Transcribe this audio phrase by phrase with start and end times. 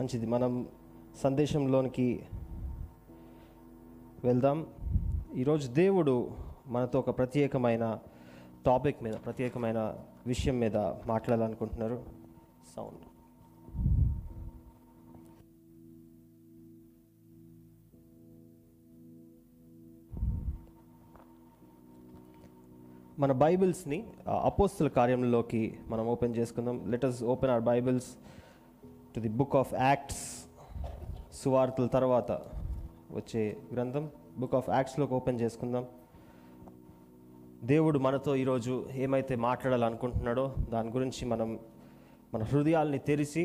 [0.00, 0.26] మంచిది.
[0.26, 0.68] మనం
[1.16, 2.26] సందేశంలోనికి
[4.24, 4.66] వెళ్దాం.
[5.36, 6.30] ఈరోజు దేవుడు
[6.66, 7.98] మనతో ఒక ప్రత్యేకమైన
[8.66, 10.76] టాపిక్ మీద ప్రత్యేకమైన విషయం మీద
[11.06, 12.02] మాట్లాడాలనుకుంటున్నారు.
[12.76, 12.98] సౌండ్.
[23.20, 24.06] మన బైబిల్స్ని
[24.42, 26.90] అపోస్తుల కార్యంలోకి మనం ఓపెన్ చేసుకుందాం.
[26.90, 28.16] Letters open our Bibles
[29.14, 30.24] to the book of Acts
[31.32, 32.32] సువార్తల తర్వాత
[33.10, 34.10] వచ్చే గ్రంథం.
[34.38, 35.86] బుక్ ఆఫ్ యాక్ట్స్లోకి ఓపెన్ చేసుకుందాం.
[37.64, 41.58] దేవుడు మనతో ఈరోజు ఏమైతే మాట్లాడాలనుకుంటున్నాడో దాని గురించి మనం
[42.34, 43.44] మన హృదయాల్ని తెరిచి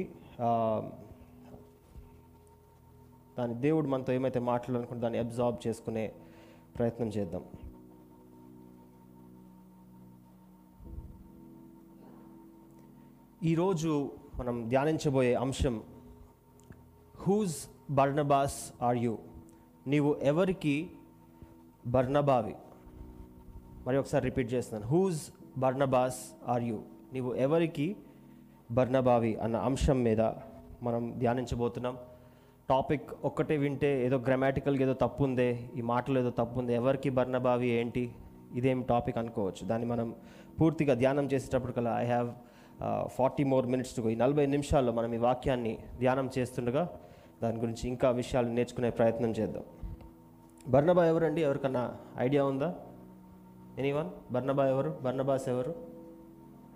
[3.38, 6.05] దాని దేవుడు మనతో ఏమైతే మాట్లాడాలనుకుంటే దాన్ని అబ్జార్బ్ చేసుకునే
[6.77, 7.44] ప్రయత్నం చేద్దాం.
[13.44, 13.94] ఈరోజు
[14.40, 15.76] మనం ధ్యానించబోయే అంశం
[17.23, 17.55] హూజ్
[17.92, 19.18] బర్ణబాస్ ఆర్ యూ
[19.88, 20.90] నీవు ఎవరికి
[21.88, 22.56] బర్ణబావి
[23.86, 24.88] మరి ఒకసారి రిపీట్ చేస్తున్నాను.
[24.92, 25.22] హూజ్
[25.59, 26.78] బర్ణబాస్ ఆర్ యూ
[27.14, 27.95] నీవు ఎవరికి
[28.72, 30.22] బర్ణబావి అన్న అంశం మీద
[30.86, 31.97] మనం ధ్యానించబోతున్నాం.
[32.70, 37.70] టాపిక్ ఒక్కటే వింటే ఏదో గ్రామాటికల్గా ఏదో తప్పు ఉందే ఈ మాటలు ఏదో తప్పు ఉంది ఎవరికి బర్ణబావి
[37.70, 38.03] ఏంటి?
[38.56, 39.68] ఇదేం టాపిక్ అనుకోవచ్చు.
[39.68, 40.16] దాన్ని మనం
[40.62, 42.30] పూర్తిగా ధ్యానం చేసేటప్పటికల్లా I have
[43.08, 46.90] forty more minutes to ఈ నలభై నిమిషాల్లో మనం ఈ వాక్యాన్ని ధ్యానం చేస్తుండగా
[47.44, 49.64] దాని గురించి ఇంకా విషయాలు నేర్చుకునే ప్రయత్నం చేద్దాం.
[50.67, 51.42] బర్నబా ఎవరండి?
[51.42, 52.75] ఎవరికన్నా ఐడియా ఉందా?
[53.78, 54.34] ఎనీవన్?
[54.34, 55.00] బర్నబా ఎవరు?
[55.02, 55.75] బర్నబాస్ ఎవరు?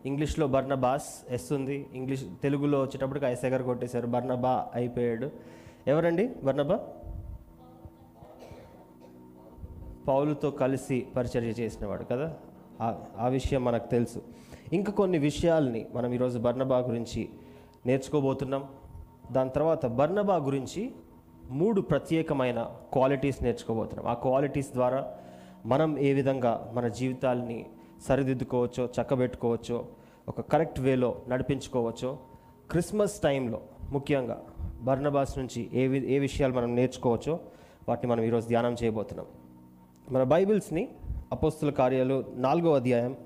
[0.05, 1.89] ఇంగ్లీష్లో బర్నబాస్ ఎస్ ఉంది.
[1.93, 4.07] ఇంగ్లీష్ తెలుగులో వచ్చేటప్పటికి ఆ సెగర్ కొట్టేశారు.
[4.07, 5.31] బర్నబా అయిపోయాడు.
[5.87, 6.79] ఎవరండి బర్నబా?
[10.07, 12.37] పౌలుతో కలిసి పరిచర్య చేసినవాడు కదా?
[12.81, 14.21] ఆ- ఆ విషయం మనకు తెలుసు.
[14.73, 17.29] ఇంకా కొన్ని విషయాల్ని మనం ఈరోజు బర్నబా గురించి
[17.85, 18.65] నేర్చుకోబోతున్నాం.
[19.31, 20.91] దాని తర్వాత బర్నబా గురించి
[21.49, 24.07] మూడు ప్రత్యేకమైన క్వాలిటీస్ నేర్చుకోబోతున్నాం.
[24.07, 25.13] ఆ క్వాలిటీస్ ద్వారా
[25.65, 27.65] మనం ఏ విధంగా మన జీవితాల్ని
[28.07, 29.85] సరిదిద్దుకోవచ్చో చక్కబెట్టుకోవచ్చో
[30.27, 32.17] ఒక కరెక్ట్ వేలో నడిపించుకోవచ్చో
[32.71, 34.43] క్రిస్మస్ టైంలో ముఖ్యంగా
[34.81, 37.39] బర్నబాస్ నుంచి ఏ వి ఏ విషయాలు మనం నేర్చుకోవచ్చో
[37.89, 39.25] వాటిని మనం ఈరోజు ధ్యానం చేయబోతున్నాం.
[40.11, 40.87] మన బైబిల్స్ని
[41.31, 43.17] అపోస్తుల కార్యాలు నాలుగో అధ్యాయం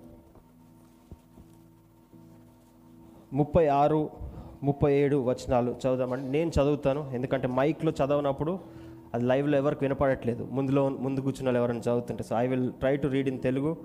[3.34, 4.10] ముప్పై ఆరు
[4.64, 6.30] ముప్పై ఏడు వచనాలు చదువుదామండి.
[6.30, 8.60] నేను చదువుతాను ఎందుకంటే మైక్లో చదవనప్పుడు
[9.14, 10.48] అది లైవ్లో ఎవరికి వినపడట్లేదు.
[10.52, 12.24] ముందులో ముందు కూర్చున్న వాళ్ళు ఎవరైనా చదువుతుంటే.
[12.24, 13.78] So I will try to read in Telugu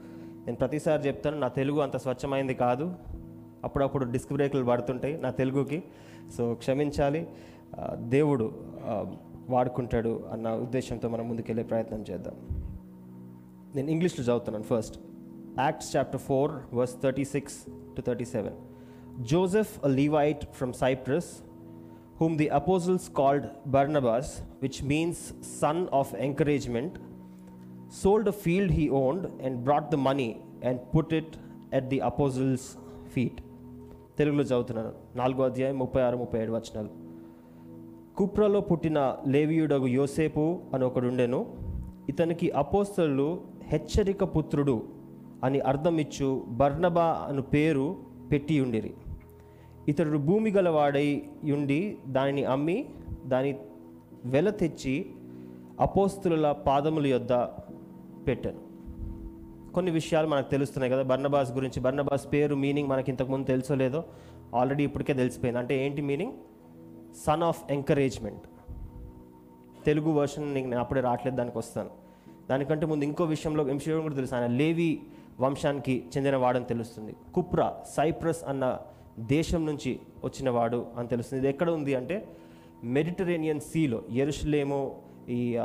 [0.46, 2.94] నేను ప్రతిసారి చెప్తాను నా తెలుగు అంత స్వచ్ఛమైంది కాదు.
[3.64, 5.82] అప్పుడప్పుడు డిస్క్ బ్రేకులు పడుతుంటాయి నా తెలుగుకి
[6.36, 7.22] సో క్షమించాలి.
[7.96, 8.46] దేవుడు
[9.48, 12.36] వాడుకుంటాడు అన్న ఉద్దేశంతో మనం ముందుకెళ్ళే ప్రయత్నం చేద్దాం.
[13.76, 14.96] నేను ఇంగ్లీష్లో చదువుతున్నాను first.
[15.60, 17.58] Acts chapter four verse thirty six
[17.96, 18.56] to thirty seven
[19.24, 21.30] Joseph a Levite from Cyprus
[22.18, 25.16] whom the apostles called Barnabas, which means
[25.60, 26.92] son of encouragement,
[27.90, 30.30] sold a field he owned and brought the money
[30.62, 31.30] and put it
[31.72, 32.64] at the apostles'
[33.14, 33.36] feet.
[34.18, 36.90] తెలుగులో చదువుతున్నాను నాలుగో అధ్యాయం ముప్పై ఆరు ముప్పై ఏడు వచనాలు
[38.16, 40.44] కుప్రలో పుట్టిన లేవియుడగు యోసేపు
[40.74, 41.40] అని ఒకడుండెను
[42.08, 43.28] ఇతనికి అపోస్తలు
[43.72, 44.76] హెచ్చరిక పుత్రుడు
[45.44, 46.28] అని అర్థమిచ్చు
[46.60, 47.86] బర్నబా అను పేరు
[48.30, 48.92] పెట్టి ఉండిరి
[49.88, 52.88] ఇతడు భూమి గలవాడై ఉండి దానిని అమ్మి
[53.26, 53.58] దాని
[54.24, 55.06] వెల తెచ్చి
[55.80, 57.32] అపోస్తుల పాదముల యొద్ద
[58.26, 58.66] పెట్టాను.
[59.72, 61.80] కొన్ని విషయాలు మనకు తెలుస్తున్నాయి కదా బర్ణబాస్ గురించి.
[61.80, 64.04] బర్ణబాస్ పేరు మీనింగ్ మనకి ఇంతకుముందు తెలుసో లేదో
[64.54, 65.58] ఆల్రెడీ ఇప్పటికే తెలిసిపోయింది.
[65.58, 66.32] అంటే ఏంటి meaning?
[67.26, 68.42] Son of encouragement.
[69.84, 71.90] Telugu version నీకు నేను అప్పుడే రావట్లేదు దానికి వస్తాను.
[72.50, 74.34] దానికంటే ముందు ఇంకో విషయంలో విషయం కూడా తెలుసు.
[74.34, 75.02] ఆయన లేవి
[75.40, 77.16] వంశానికి చెందిన వాడని తెలుస్తుంది.
[77.34, 78.78] కుప్రా సైప్రస్ అన్న
[79.18, 81.40] దేశం నుంచి వచ్చినవాడు అని తెలుస్తుంది.
[81.40, 82.28] ఇది ఎక్కడ ఉంది అంటే
[82.84, 84.96] మెడిటరేనియన్ సీలో ఎరుషులేమో
[85.28, 85.58] ఈ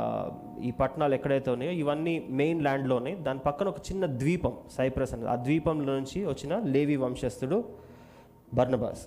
[0.62, 3.14] ఈ పట్టణాలు ఎక్కడైతే ఉన్నాయో ఇవన్నీ మెయిన్ ల్యాండ్లోనే.
[3.14, 7.64] దాని పక్కన ఒక చిన్న ద్వీపం సైప్రస్ అనేది ఆ ద్వీపంలో నుంచి వచ్చిన లేవి వంశస్థుడు
[8.54, 9.06] బర్నబాస్.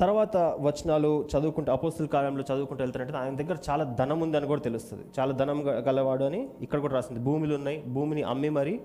[0.00, 5.04] తర్వాత వచనాలు చదువుకుంటూ అపోస్తుల కాలంలో చదువుకుంటూ వెళ్తారంటే ఆయన దగ్గర చాలా ధనం ఉందని కూడా తెలుస్తుంది.
[5.18, 7.20] చాలా ధనం గలవాడు అని ఇక్కడ కూడా రాసింది.
[7.20, 7.82] భూములు ఉన్నాయి.
[7.82, 8.80] భూమిని అమ్మి మరి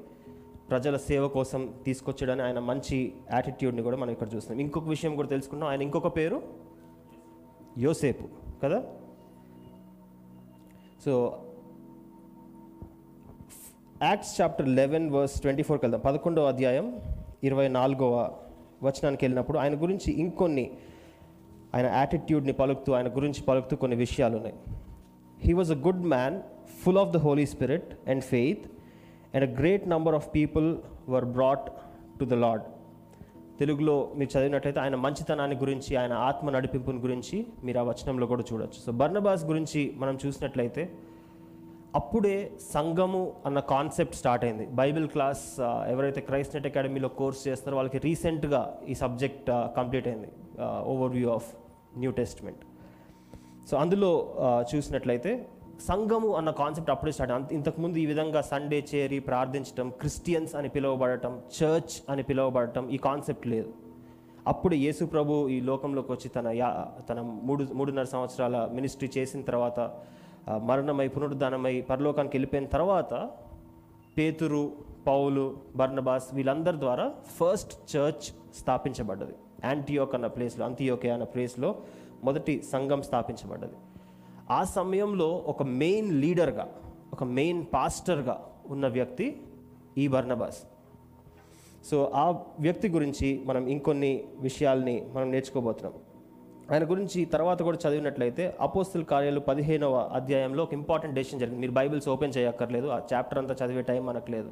[0.72, 4.62] ప్రజల సేవ కోసం తీసుకొచ్చాడని ఆయన మంచి యాటిట్యూడ్ని కూడా మనం ఇక్కడ చూస్తున్నాం.
[4.62, 6.42] ఇంకొక విషయం కూడా తెలుసుకున్నాం ఆయన ఇంకొక పేరు?
[7.78, 8.28] యోసేపు.
[8.64, 8.84] కదా?
[11.06, 11.44] So
[14.04, 16.02] acts chapter eleven verse twenty ఫోర్కి వెళ్దాం.
[16.02, 17.00] పదకొండవ అధ్యాయం
[17.44, 18.38] ఇరవై నాలుగవ
[18.84, 20.72] వచనానికి వెళ్ళినప్పుడు ఆయన గురించి ఇంకొన్ని
[21.76, 24.56] ఆయన యాటిట్యూడ్ని పలుకుతూ ఆయన గురించి పలుకుతూ కొన్ని విషయాలు ఉన్నాయి.
[25.40, 26.42] He was a good man
[26.84, 28.72] full of the Holy Spirit and faith
[29.34, 30.68] and a great number of people
[31.14, 31.68] were brought
[32.20, 32.64] to the Lord
[33.60, 38.80] తెలుగులో మీరు చదివినట్లయితే ఆయన మంచితనాన్ని గురించి ఆయన ఆత్మ నడిపింపుని గురించి మీరు ఆ వచనంలో కూడా చూడొచ్చు.
[38.86, 40.84] సో బర్నబాస్ గురించి మనం చూసినట్లయితే
[42.00, 42.36] అప్పుడే
[42.74, 44.66] సంఘము అన్న కాన్సెప్ట్ స్టార్ట్ అయింది.
[44.80, 45.44] బైబిల్ క్లాస్
[45.94, 48.62] ఎవరైతే క్రైస్ట్ నెట్ అకాడమీలో కోర్స్ చేస్తారో వాళ్ళకి రీసెంట్గా
[48.92, 50.30] ఈ సబ్జెక్ట్ కంప్లీట్ అయింది.
[51.18, 51.50] Overview of
[52.02, 52.62] New Testament
[53.70, 54.12] so అందులో
[54.72, 55.32] చూసినట్లయితే
[55.88, 61.34] సంఘము అన్న కాన్సెప్ట్ అప్పుడే స్టార్ట్ అంత ఇంతకుముందు ఈ విధంగా సండే చేరి ప్రార్థించటం క్రిస్టియన్స్ అని పిలువబడటం
[61.58, 63.70] చర్చ్ అని పిలువబడటం ఈ కాన్సెప్ట్ లేదు.
[64.52, 66.70] అప్పుడు యేసు ప్రభు ఈ లోకంలోకి వచ్చి తన యా
[67.10, 69.80] తన మూడు మూడున్నర సంవత్సరాల మినిస్ట్రీ చేసిన తర్వాత
[70.70, 73.14] మరణమై పునరుద్ధానమై పరలోకానికి వెళ్ళిపోయిన తర్వాత
[74.18, 74.64] పేతురు
[75.10, 75.44] పౌలు
[75.80, 77.06] బర్నబాస్ వీళ్ళందరి ద్వారా
[77.38, 78.26] ఫస్ట్ చర్చ్
[78.62, 79.36] స్థాపించబడ్డది.
[79.70, 81.70] యాంటీయోక్ అన్న ప్లేస్లో అంతియోకే అన్న ప్లేస్లో
[82.28, 83.78] మొదటి సంఘం స్థాపించబడ్డది.
[84.52, 86.66] ఆ సమయంలో ఒక మెయిన్ లీడర్గా
[87.14, 88.36] ఒక మెయిన్ పాస్టర్గా
[88.70, 89.42] ఉన్న వ్యక్తి
[89.98, 90.60] ఈ బర్నబాస్.
[91.90, 92.26] సో ఆ
[92.60, 95.94] వ్యక్తి గురించి మనం ఇంకొన్ని విషయాల్ని మనం నేర్చుకోబోతున్నాం.
[96.72, 101.62] ఆయన గురించి తర్వాత కూడా చదివినట్లయితే అపోస్తుల కార్యాలు పదిహేనవ అధ్యాయంలో ఒక ఇంపార్టెంట్ డెసిషన్ జరిగింది.
[101.62, 104.52] మీరు బైబిల్స్ ఓపెన్ చేయక్కర్లేదు ఆ చాప్టర్ అంతా చదివే టైం మనకు లేదు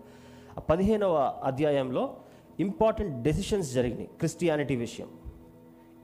[0.57, 2.03] ఆ పదిహేనవ అధ్యాయంలో
[2.59, 5.07] ఇంపార్టెంట్ డెసిషన్స్ జరిగినాయి క్రిస్టియానిటీ విషయం.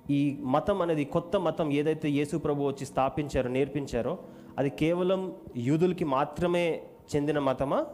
[0.10, 4.18] ఈ మతం అనేది కొత్త మతం ఏదైతే యేసు ప్రభు వచ్చి స్థాపించారో నేర్పించారో
[4.58, 6.84] అది కేవలం యూదులకి మాత్రమే
[7.16, 7.86] చెందిన మతమా?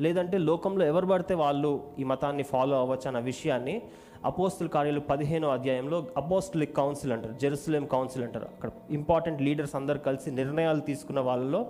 [0.00, 3.82] లేదంటే లోకంలో ఎవరు పడితే వాళ్ళు ఈ మతాన్ని ఫాలో అవ్వచ్చు అన్న విషయాన్ని
[4.24, 8.44] అపోస్తుల కార్యాలు పదిహేనో అధ్యాయంలో అపోస్టలిక్ కౌన్సిల్ అంటారు జెరూసలేం కౌన్సిల్ అంటారు.
[8.44, 11.66] అక్కడ ఇంపార్టెంట్ లీడర్స్ అందరు కలిసి నిర్ణయాలు తీసుకున్న వాళ్ళలో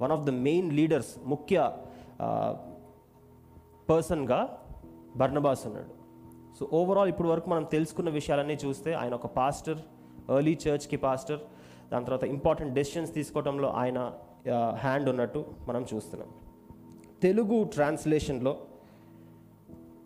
[0.00, 1.72] one of the main leaders ముఖ్య
[3.90, 4.58] పర్సన్గా
[5.16, 5.99] బర్నబాస్ ఉన్నాడు.
[6.60, 9.78] సో ఓవరాల్ ఇప్పుడు వరకు మనం తెలుసుకున్న విషయాలన్నీ చూస్తే ఆయన ఒక పాస్టర్
[10.36, 11.40] ఎర్లీ చర్చ్కి పాస్టర్
[11.92, 14.12] దాని తర్వాత ఇంపార్టెంట్ డెసిషన్స్ తీసుకోవడంలో ఆయన
[14.74, 16.28] హ్యాండ్ ఉన్నట్టు మనం చూస్తున్నాం.
[17.22, 18.58] తెలుగు ట్రాన్స్లేషన్లో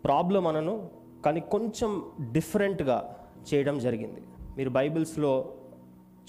[0.03, 0.89] ప్రాబ్లం అనను
[1.25, 2.97] కానీ కొంచెం డిఫరెంట్గా
[3.53, 4.21] చేయడం జరిగింది.
[4.57, 5.53] మీరు బైబిల్స్లో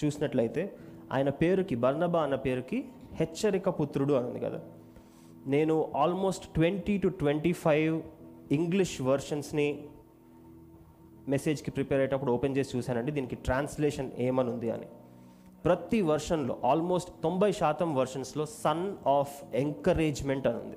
[0.05, 0.77] చూసినట్లయితే
[1.13, 2.85] ఆయన పేరుకి బర్నబా అన్న పేరుకి
[3.15, 4.61] హెచ్చరిక పుత్రుడు అని ఉంది కదా.
[5.47, 8.03] నేను almost twenty two twenty five
[8.53, 9.89] English వర్షన్స్ని
[11.29, 14.87] మెసేజ్కి ప్రిపేర్ అయ్యేటప్పుడు ఓపెన్ చేసి చూశానండి దీనికి ట్రాన్స్లేషన్ ఏమని ఉంది అని.
[15.65, 20.77] ప్రతి వర్షన్లో ఆల్మోస్ట్ తొంభై శాతం వర్షన్స్లో సన్ ఆఫ్ ఎంకరేజ్మెంట్ అని ఉంది.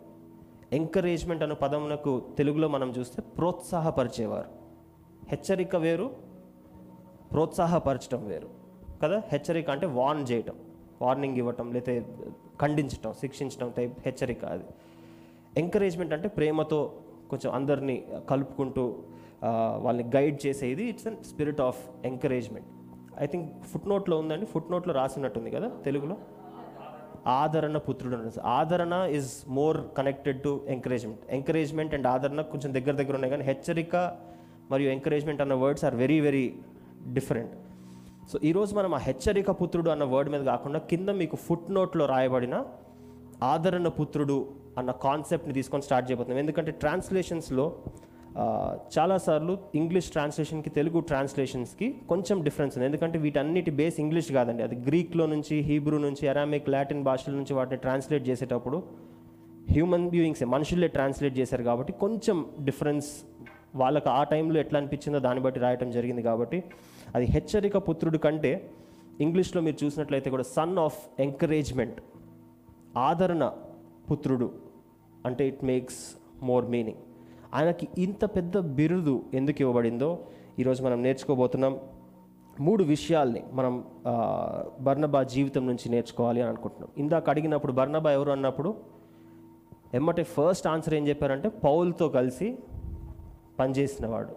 [0.74, 4.48] ఎంకరేజ్మెంట్ అనే పదమునకు తెలుగులో మనం చూస్తే ప్రోత్సాహపరిచేవారు.
[5.30, 6.16] హెచ్చరిక వేరు
[7.32, 8.50] ప్రోత్సాహపరచడం వేరు.
[9.04, 9.24] కదా?
[9.28, 10.56] హెచ్చరిక అంటే వార్న్ చేయటం.
[11.02, 12.06] వార్నింగ్ ఇవ్వటం లేతే
[12.62, 14.64] ఖండించటం శిక్షించడం టైప్ హెచ్చరిక అది.
[15.58, 16.94] ఎంకరేజ్మెంట్ అంటే ప్రేమతో
[17.30, 18.96] కొంచెం అందరినీ కలుపుకుంటూ
[19.44, 22.68] వాళ్ళని గైడ్ చేసేది it's an spirit of encouragement
[23.20, 26.18] I think foot నోట్లో ఉందండి ఫుట్ నోట్లో రాసినట్టుంది కదా తెలుగులో?
[27.28, 33.32] ఆదరణ పుత్రుడు ఆదరణ is more connected to encouragement encouragement and ఆదరణ కొంచెం దగ్గర దగ్గర ఉన్నాయి
[33.32, 33.96] కానీ హెచ్చరిక
[34.72, 36.56] మరియు ఎంకరేజ్మెంట్ అన్న words are very very
[37.14, 37.52] different
[38.32, 42.66] so ఈరోజు మనం ఆ హెచ్చరిక పుత్రుడు అన్న వర్డ్ మీద కాకుండా కింద మీకు ఫుట్ నోట్లో రాయబడిన
[43.44, 46.40] ఆదరణ పుత్రుడు అన్న కాన్సెప్ట్ని తీసుకొని స్టార్ట్ చేయబోతున్నాం.
[46.40, 47.76] ఎందుకంటే ట్రాన్స్లేషన్స్లో
[48.98, 52.86] చాలాసార్లు ఇంగ్లీష్ ట్రాన్స్లేషన్కి తెలుగు ట్రాన్స్లేషన్స్కి కొంచెం డిఫరెన్స్ ఉంది.
[52.86, 54.64] ఎందుకంటే వీటన్నిటి బేస్ ఇంగ్లీష్ కాదండి.
[54.64, 58.84] అది గ్రీక్లో నుంచి హీబ్రూ నుంచి అరామిక్ లాటిన్ భాషల నుంచి వాటిని ట్రాన్స్లేట్ చేసేటప్పుడు
[59.72, 63.10] హ్యూమన్ బీయింగ్స్ మనుషులే ట్రాన్స్లేట్ చేశారు కాబట్టి కొంచెం డిఫరెన్స్
[63.76, 66.64] వాళ్ళకు ఆ టైంలో ఎట్లా అనిపించిందో దాన్ని బట్టి రాయటం జరిగింది కాబట్టి
[67.16, 68.70] అది హెచ్చరిక పుత్రుడు కంటే
[69.22, 72.00] ఇంగ్లీష్లో మీరు చూసినట్లయితే కూడా సన్ ఆఫ్ ఎంకరేజ్మెంట్
[72.98, 73.52] ఆదరణ
[74.12, 74.54] పుత్రుడు.
[75.26, 76.02] అంటే ఇట్ మేక్స్
[76.44, 76.98] మోర్ మీనింగ్
[77.54, 80.10] ఆయనకి ఇంత పెద్ద బిరుదు ఎందుకు ఇవ్వబడిందో
[80.60, 81.74] ఈరోజు మనం నేర్చుకోబోతున్నాం.
[82.66, 83.74] మూడు విషయాల్ని మనం
[84.86, 86.90] బర్నబా జీవితం నుంచి నేర్చుకోవాలి అని అనుకుంటున్నాం.
[86.98, 88.72] ఇందాక అడిగినప్పుడు బర్నబా ఎవరు అన్నప్పుడు
[90.00, 92.48] ఎమ్మటే ఫస్ట్ ఆన్సర్ ఏం చెప్పారంటే పౌల్తో కలిసి
[93.60, 94.36] పనిచేసినవాడు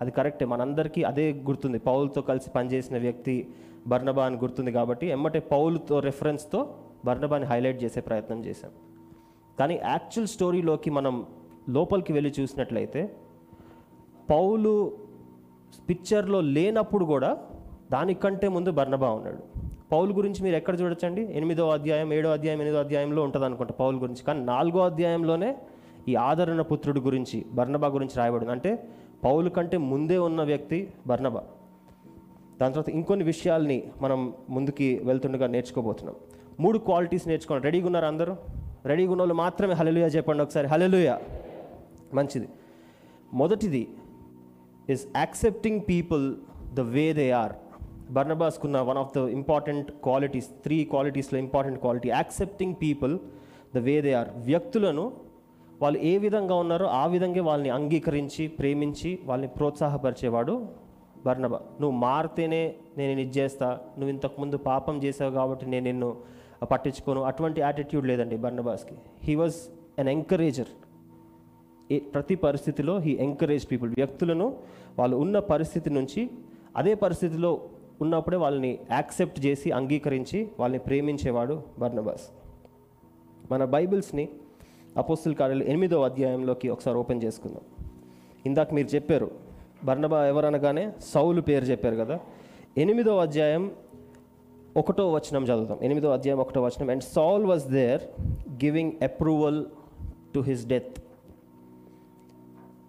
[0.00, 1.78] అది కరెక్టే మనందరికీ అదే గుర్తుంది.
[1.88, 3.34] పౌల్తో కలిసి పనిచేసిన వ్యక్తి
[3.90, 6.60] బర్నబా అని గుర్తుంది కాబట్టి ఎమ్మటే పౌలుతో రెఫరెన్స్తో
[7.04, 8.70] బర్నబాని హైలైట్ చేసే ప్రయత్నం చేశాం.
[9.58, 11.14] కానీ యాక్చువల్ స్టోరీలోకి మనం
[11.68, 13.14] లోపలికి వెళ్ళి చూసినట్లయితే
[14.30, 14.92] పౌలు
[15.88, 17.36] పిక్చర్లో లేనప్పుడు కూడా
[17.92, 19.38] దానికంటే ముందు బర్ణబా ఉన్నాడు.
[19.92, 21.22] పౌలు గురించి మీరు ఎక్కడ చూడొచ్చండి?
[21.22, 24.24] ఎనిమిదో అధ్యాయం ఏడో అధ్యాయం ఎనిమిదో అధ్యాయంలో ఉంటుంది అనుకుంటా పౌలు గురించి.
[24.24, 25.56] కానీ నాలుగో అధ్యాయంలోనే
[26.08, 28.52] ఈ ఆదరణ పుత్రుడు గురించి బర్ణబా గురించి రాయబడింది.
[28.52, 28.88] అంటే
[29.24, 31.42] పౌలు కంటే ముందే ఉన్న వ్యక్తి బర్ణబా
[32.60, 36.16] దాని తర్వాత ఇంకొన్ని విషయాల్ని మనం ముందుకి వెళ్తుండగా నేర్చుకోబోతున్నాం.
[36.60, 37.64] మూడు క్వాలిటీస్ నేర్చుకోండి.
[37.64, 38.36] రెడీగా ఉన్నారు అందరూ?
[38.84, 40.66] రెడీగా ఉన్న వాళ్ళు మాత్రమే హలలుయా చెప్పండి ఒకసారి.
[40.66, 41.20] హలలుయా
[42.18, 42.48] మంచిది.
[43.40, 43.82] మొదటిది
[44.90, 46.24] is accepting people
[46.74, 47.54] the way they are
[48.16, 53.14] బర్నబాస్కున్న one of the important qualities three క్వాలిటీస్లో important quality accepting people
[53.74, 55.04] the way they are వ్యక్తులను
[55.82, 60.54] వాళ్ళు ఏ విధంగా ఉన్నారో ఆ విధంగా వాళ్ళని అంగీకరించి ప్రేమించి వాళ్ళని ప్రోత్సాహపరిచేవాడు
[61.26, 61.58] బర్నబా.
[61.80, 62.62] నువ్వు మారితేనే
[62.98, 63.68] నేను ఇది చేస్తా
[63.98, 66.10] నువ్వు ఇంతకుముందు పాపం చేసావు కాబట్టి నేను నిన్ను
[66.72, 67.22] పట్టించుకోను.
[67.22, 69.56] అటువంటి యాటిట్యూడ్ లేదండి బర్ణబాస్కి హీ వాజ్
[70.00, 70.72] అన్ ఎంకరేజర్
[71.90, 74.56] ప్రతి పరిస్థితిలో హీ ఎంకరేజ్ పీపుల్ వ్యక్తులను
[74.98, 76.30] వాళ్ళు ఉన్న పరిస్థితి నుంచి
[76.76, 77.60] అదే పరిస్థితిలో
[78.00, 82.28] ఉన్నప్పుడే వాళ్ళని యాక్సెప్ట్ చేసి అంగీకరించి వాళ్ళని ప్రేమించేవాడు బర్నబాస్.
[83.52, 84.28] మన బైబిల్స్ని
[84.96, 87.60] అపోస్తుల కార్యాలు ఎనిమిదో అధ్యాయంలోకి ఒకసారి ఓపెన్ చేసుకుందాం.
[88.46, 89.30] ఇందాక మీరు చెప్పారు
[89.84, 92.20] బర్నబా ఎవరనగానే సౌలు పేరు చెప్పారు కదా.
[92.78, 93.72] ఎనిమిదో అధ్యాయం
[94.76, 96.90] ఒకటో వచనం చదువుతాం ఎనిమిదో అధ్యాయం ఒకటో వచనం.
[96.90, 98.02] And Saul was there
[98.64, 99.66] giving approval
[100.34, 101.03] to his death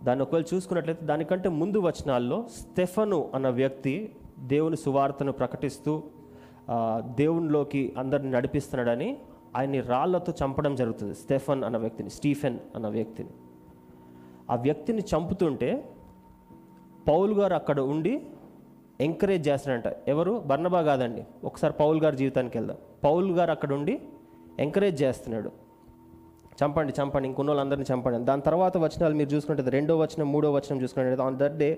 [0.06, 6.04] దాన్ని ఒకవేళ చూసుకున్నట్లయితే దానికంటే ముందు వచనాల్లో స్టెఫను అన్న వ్యక్తి దేవుని సువార్తను ప్రకటిస్తూ
[7.16, 9.18] దేవునిలోకి అందరిని నడిపిస్తున్నాడని
[9.58, 11.14] ఆయన్ని రాళ్ళతో చంపడం జరుగుతుంది.
[11.14, 13.30] స్టెఫన్ అన్న వ్యక్తిని స్టీఫెన్ అన్న వ్యక్తిని.
[14.52, 15.70] ఆ వ్యక్తిని చంపుతుంటే
[17.08, 18.14] పౌల్ గారు అక్కడ ఉండి
[19.02, 20.44] ఎంకరేజ్ చేస్తాడంట ఎవరు?
[20.46, 21.24] బర్ణబా కాదండి.
[21.44, 22.78] ఒకసారి పౌల్ గారి జీవితానికి వెళ్దాం.
[23.04, 24.02] పౌల్ గారు అక్కడ ఉండి
[24.60, 25.52] ఎంకరేజ్ చేస్తున్నాడు.
[26.64, 28.26] చంపండి చంపండి ఇంకొన్న వాళ్ళందరినీ చంపండి.
[28.26, 31.78] దాని తర్వాత వచనాలు మీరు చూసుకుంటే రెండో వచనం మూడో వచనం చూసుకుంటే on that day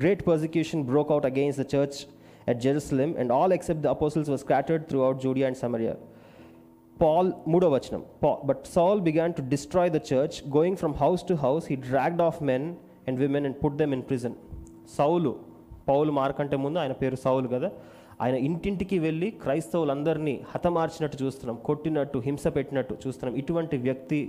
[0.00, 1.98] great persecution broke out against the church
[2.48, 5.94] at Jerusalem and all except the apostles were scattered throughout Judea and Samaria
[7.00, 8.02] Paul మూడో వచనం
[8.46, 12.42] but Saul began to destroy the church going from house to house he dragged off
[12.42, 12.74] men
[13.08, 14.34] and women and put them in prison
[14.96, 15.36] సౌలు
[15.88, 17.70] పౌలు మార్కంటే ముందు ఆయన పేరు సౌలు కదా?
[18.20, 24.20] ఆయన ఇంటింటికి వెళ్ళి క్రైస్తవులందరినీ హతమార్చినట్టు చూస్తున్నాం కొట్టినట్టు హింస పెట్టినట్టు చూస్తున్నాం ఇటువంటి వ్యక్తి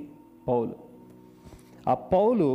[0.47, 0.73] పౌలు.
[1.87, 2.47] ఆ పౌలు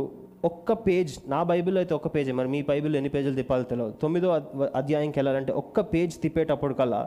[0.43, 4.29] ఒక్క పేజ్ నా బైబిల్లో అయితే ఒక్క పేజే మరి మీ బైబిల్ ఎన్ని పేజీలు తిప్పాలో తెలియదు తొమ్మిదో
[4.75, 7.01] అధ్యాయంకి వెళ్ళాలంటే ఒక్క పేజ్ తిప్పేటప్పుడు కల్లా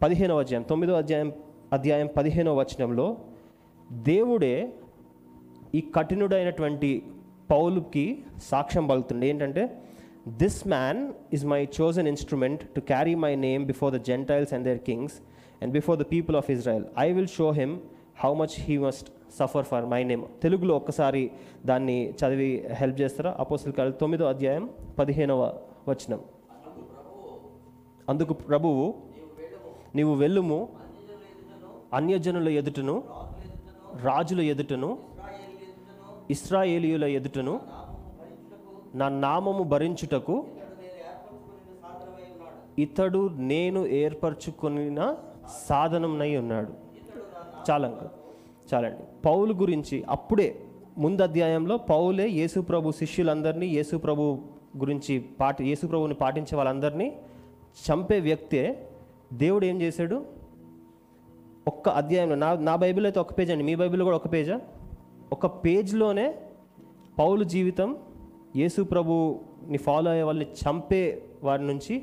[0.00, 1.30] పదిహేనవ అధ్యాయం తొమ్మిదో అధ్యాయం
[1.72, 3.06] అధ్యాయం పదిహేనవ వచనంలో
[4.06, 4.54] దేవుడే
[5.74, 6.90] ఈ కఠినుడైనటువంటి
[7.50, 8.04] పౌలుకి
[8.50, 9.62] సాక్ష్యం పలుకుతుంది ఏంటంటే
[10.36, 14.78] this man is my chosen instrument to carry my name before the Gentiles and their
[14.78, 15.14] kings
[15.62, 17.80] and before the people of Israel I will show him
[18.18, 19.08] how much he must
[19.38, 21.30] suffer for my name తెలుగులో ఒక్కసారి
[21.66, 23.36] దాన్ని చదివి help చేస్తారా?
[23.38, 25.58] Apostle కాలు తొమ్మిదో అధ్యాయం పదిహేనవ
[25.88, 26.20] వచనం.
[28.08, 28.94] అందుకు ప్రభువు
[29.94, 30.68] నీవు వెళ్ళుము.
[31.94, 33.04] అన్యజనుల ఎదుటను
[34.02, 34.98] రాజుల ఎదుటను
[36.30, 37.60] ఇస్రాయేలీయుల ఎదుటను
[38.94, 40.44] నా నామము భరించుటకు
[42.78, 45.16] ఇతడు నేను ఏర్పరచుకున్న
[45.68, 46.72] సాధనంనై ఉన్నాడు.
[47.70, 48.08] చాలంక
[48.74, 48.98] చాలండి.
[49.24, 50.60] పౌలు గురించి అప్పుడే
[50.98, 54.38] ముందు అధ్యాయంలో పౌలే యేసు ప్రభు శిష్యులందరినీ యేసు ప్రభు
[54.78, 57.16] గురించి పాటి యేసు ప్రభుని పాటించే వాళ్ళందరినీ
[57.90, 58.88] చంపే వ్యక్తే
[59.32, 60.24] దేవుడు ఏం చేశాడు?
[61.68, 64.60] ఒక్క అధ్యాయంలో నా నా బైబిల్ అయితే ఒక పేజ్ అండి మీ బైబిల్ కూడా ఒక పేజా?
[65.32, 66.34] ఒక పేజ్లోనే
[67.18, 67.96] పౌలు జీవితం
[68.56, 72.02] యేసు ప్రభుని ఫాలో అయ్యే వాళ్ళని చంపే వారి నుంచి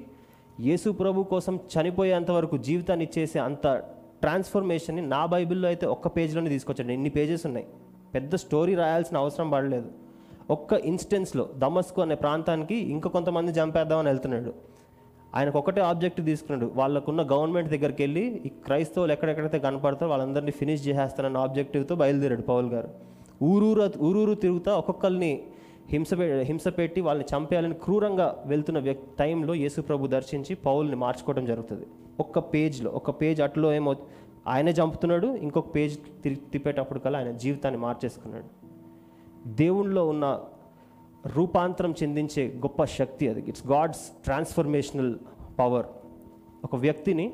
[0.60, 3.84] యేసు ప్రభు కోసం చనిపోయేంత వరకు జీవితాన్ని ఇచ్చేసే అంత
[4.22, 6.92] ట్రాన్స్ఫర్మేషన్ని నా బైబిల్లో అయితే ఒక్క పేజ్లోనే తీసుకొచ్చాడు.
[6.92, 7.68] ఇన్ని పేజెస్ ఉన్నాయి.
[8.16, 9.92] పెద్ద స్టోరీ రాయాల్సిన అవసరం పడలేదు.
[10.50, 14.54] ఒక్క ఇన్స్టెన్స్లో దమస్కు అనే ప్రాంతానికి ఇంకా కొంతమంది చంపేద్దామని వెళ్తున్నాడు.
[15.36, 16.72] ఆయనకు ఒకటే ఆబ్జెక్ట్ తీసుకున్నాడు.
[16.76, 22.90] వాళ్ళకున్న గవర్నమెంట్ దగ్గరికి వెళ్ళి ఈ క్రైస్తవులు ఎక్కడెక్కడైతే కనపడతారో వాళ్ళందరినీ ఫినిష్ చేసేస్తానన్న ఆబ్జెక్టివ్తో బయలుదేరాడు పౌల్ గారు.
[23.44, 25.44] ఊరూరు ఊరూరు తిరుగుతా ఒక్కొక్కరిని
[25.90, 31.86] హింస పె హింస పెట్టి వాళ్ళని చంపేయాలని క్రూరంగా వెళ్తున్న వ్యక్తి టైంలో యేసుప్రభు దర్శించి పౌల్ని మార్చుకోవడం జరుగుతుంది.
[32.20, 33.96] ఒక్క పేజ్లో ఒక పేజ్ అట్లో ఏమో
[34.48, 38.46] ఆయనే చంపుతున్నాడు ఇంకొక పేజ్ తిరిగి తిప్పేటప్పుడు కల్లా ఆయన జీవితాన్ని మార్చేసుకున్నాడు.
[39.48, 40.42] దేవుణ్ణిలో ఉన్న
[41.36, 43.44] రూపాంతరం చెందించే గొప్ప శక్తి అది.
[43.48, 45.16] ఇట్స్ గాడ్స్ ట్రాన్స్ఫర్మేషనల్
[45.60, 45.86] పవర్
[46.64, 47.34] ఒక వ్యక్తిని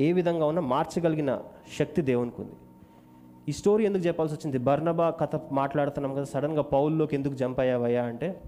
[0.00, 1.40] ఏ విధంగా ఉన్నా మార్చగలిగిన
[1.78, 2.52] శక్తి దేవునికి ఉంది
[3.48, 4.58] ఈ స్టోరీ ఎందుకు చెప్పాల్సి వచ్చింది?
[4.58, 8.42] బర్నబా కథ మాట్లాడుతున్నాం కదా సడన్గా పౌల్లోకి ఎందుకు జంప్ అయ్యావయ్యా అంటే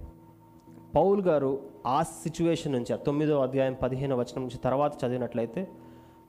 [0.95, 5.69] పౌల్ గారు ఆ సిచ్యువేషన్ నుంచి ఆ తొమ్మిదో అధ్యాయం పదిహేను వచనం నుంచి తర్వాత చదివినట్లయితే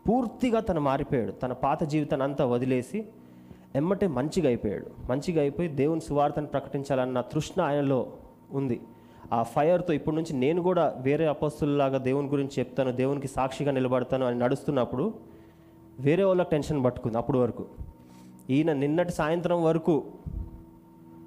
[0.10, 1.32] పూర్తిగా తను మారిపోయాడు.
[1.32, 3.06] తన పాత జీవితాన్ని అంతా వదిలేసి
[3.76, 4.88] ఎమ్మటే మంచిగా అయిపోయాడు.
[5.10, 8.14] మంచిగా అయిపోయి దేవుని సువార్తను ప్రకటించాలన్న తృష్ణ ఆయనలో
[8.52, 8.82] ఉంది.
[9.34, 14.40] ఆ ఫైర్తో ఇప్పటి నుంచి నేను కూడా వేరే అపస్తుల్లాగా దేవుని గురించి చెప్తాను దేవునికి సాక్షిగా నిలబడతాను అని
[14.40, 15.14] నడుస్తున్నప్పుడు
[16.00, 17.66] వేరే వాళ్ళకి టెన్షన్ పట్టుకుంది అప్పుడు వరకు.
[18.50, 20.04] ఈయన నిన్నటి సాయంత్రం వరకు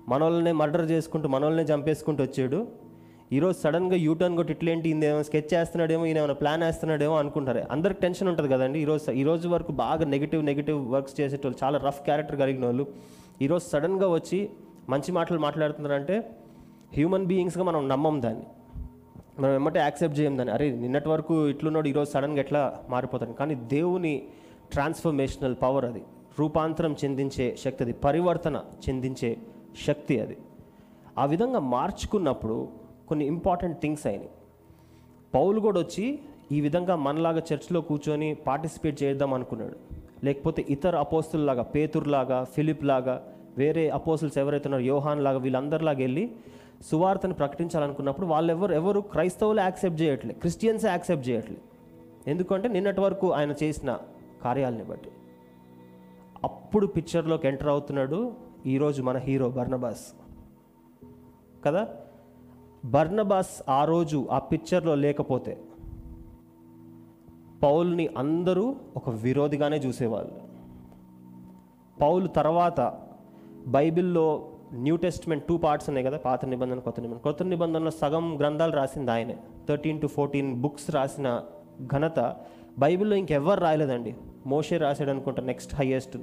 [0.09, 2.67] మనోళ్ళనే మర్డర్ చేసుకుంటూ మనోళ్ళనే చంపేసుకుంటూ వచ్చాడు.
[3.33, 7.61] ఈరోజు సడన్గా యూటర్న్ కొట్టి ఇట్లేంటి ఈయన ఏమైనా స్కెచ్ చేస్తున్నాడేమో ఈయన ఏమైనా ప్లాన్ వేస్తున్నాడేమో అనుకుంటారు.
[7.71, 8.79] అందరికి టెన్షన్ ఉంటుంది కదండి.
[8.81, 12.87] ఈరోజు ఈ రోజు వరకు బాగా నెగిటివ్ నెగిటివ్ వర్క్స్ చేసేటోళ్ళు చాలా రఫ్ క్యారెక్టర్ కలిగిన వాళ్ళు
[13.43, 14.50] ఈరోజు సడన్గా వచ్చి
[14.88, 16.17] మంచి మాటలు మాట్లాడుతున్నారంటే
[16.95, 18.47] హ్యూమన్ బీయింగ్స్గా మనం నమ్మం దాన్ని.
[19.41, 20.55] మనం ఎమ్మటే యాక్సెప్ట్ చేయం దాన్ని.
[20.55, 23.33] అరే నిన్నటి వరకు ఇట్లున్నాడు ఈరోజు సడన్గా ఎట్లా మారిపోతాడు?
[23.33, 24.23] కానీ దేవుని
[24.73, 26.02] ట్రాన్స్ఫర్మేషనల్ పవర్ అది.
[26.38, 29.36] రూపాంతరం చెందించే శక్తి అది పరివర్తన చెందించే
[29.86, 30.36] శక్తి అది.
[31.18, 32.68] ఆ విధంగా మార్చుకున్నప్పుడు
[33.08, 34.30] కొన్ని ఇంపార్టెంట్ థింగ్స్ అయినాయి.
[35.34, 36.18] పౌలు కూడా వచ్చి
[36.52, 39.76] ఈ విధంగా మనలాగా చర్చ్లో కూర్చొని పార్టిసిపేట్ చేద్దాం అనుకున్నాడు.
[40.24, 43.22] లేకపోతే ఇతర అపోస్తుల్లాగా పేతుర్లాగా ఫిలిప్ లాగా
[43.58, 46.30] వేరే అపోస్తుల్స్ ఎవరైతే ఉన్నారో యోహాన్ లాగా వీళ్ళందరిలాగా వెళ్ళి
[46.90, 51.60] సువార్తను ప్రకటించాలనుకున్నప్పుడు వాళ్ళు ఎవరు ఎవరు క్రైస్తవులు యాక్సెప్ట్ చేయట్లేదు క్రిస్టియన్స్ యాక్సెప్ట్ చేయట్లేదు
[52.30, 53.98] ఎందుకంటే నిన్నటి వరకు ఆయన చేసిన
[54.44, 55.10] కార్యాలని బట్టి.
[56.73, 58.33] అప్పుడు పిక్చర్లోకి ఎంటర్ అవుతున్నాడు
[58.67, 60.12] ఈరోజు మన హీరో బర్నబాస్
[61.64, 61.88] కదా?
[62.85, 65.61] బర్నబాస్ ఆ రోజు ఆ పిక్చర్లో లేకపోతే
[67.62, 70.41] పౌల్ని అందరూ ఒక విరోధిగానే చూసేవాళ్ళు.
[72.00, 72.99] పౌలు తర్వాత
[73.67, 76.19] బైబిల్లో న్యూ టెస్ట్మెంట్ టూ పార్ట్స్ ఉన్నాయి కదా?
[76.19, 77.21] పాత నిబంధన కొత్త నిబంధన.
[77.21, 79.38] కొత్త నిబంధనలో సగం గ్రంథాలు రాసింది ఆయనే.
[79.69, 81.43] థర్టీన్ టు ఫోర్టీన్ బుక్స్ రాసిన
[81.87, 82.37] ఘనత
[82.79, 84.17] బైబిల్లో ఇంకెవ్వరు రాయలేదండి.
[84.47, 86.19] మోషే రాశాడు అనుకుంటా నెక్స్ట్ హైయెస్ట్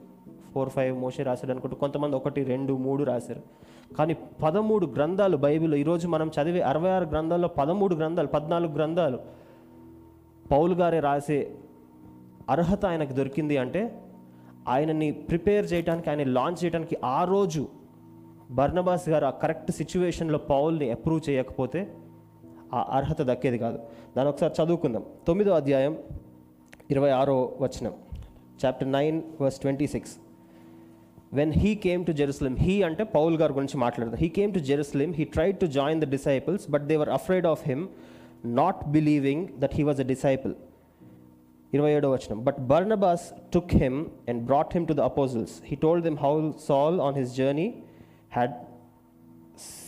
[0.54, 3.42] ఫోర్ ఫైవ్ మోసే రాశాడు అనుకుంటూ కొంతమంది ఒకటి రెండు మూడు రాశారు.
[3.96, 9.20] కానీ పదమూడు గ్రంథాలు బైబిల్ ఈరోజు మనం చదివే అరవై ఆరు గ్రంథాల్లో పదమూడు గ్రంథాలు పద్నాలుగు గ్రంథాలు
[10.52, 11.56] పౌలు గారే రాసే
[12.50, 14.02] అర్హత ఆయనకు దొరికింది అంటే
[14.68, 17.68] ఆయనని ప్రిపేర్ చేయడానికి ఆయన లాంచ్ చేయడానికి ఆ రోజు
[18.52, 21.96] బర్నబాస్ గారు ఆ కరెక్ట్ సిచ్యువేషన్లో పౌల్ని అప్రూవ్ చేయకపోతే
[22.74, 23.80] ఆ అర్హత దక్కేది కాదు.
[24.18, 25.04] దాని ఒకసారి చదువుకుందాం.
[25.28, 25.98] తొమ్మిదో అధ్యాయం
[26.92, 27.94] ఇరవై ఆరో వచనం
[28.66, 30.18] chapter nine verse twenty six.
[31.34, 35.12] When he came to Jerusalem he అంటే పౌల్ గారి గురించి మాట్లాడతారు he came to Jerusalem
[35.12, 37.88] he tried to join the disciples but they were afraid of him
[38.46, 40.56] not believing that he was a disciple
[41.74, 42.44] ఇరవై ఏడో వచనం.
[42.44, 47.02] But Barnabas took him and brought him to the apostles he told them how Saul
[47.02, 47.68] on his journey
[48.32, 48.52] had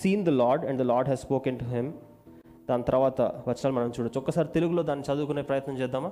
[0.02, 1.94] seen the Lord and the Lord has spoken to him
[2.70, 4.20] దాని తర్వాత వచనాలు మనం చూడొచ్చు.
[4.20, 6.12] ఒక్కసారి తెలుగులో దాన్ని చదువుకునే ప్రయత్నం చేద్దామా?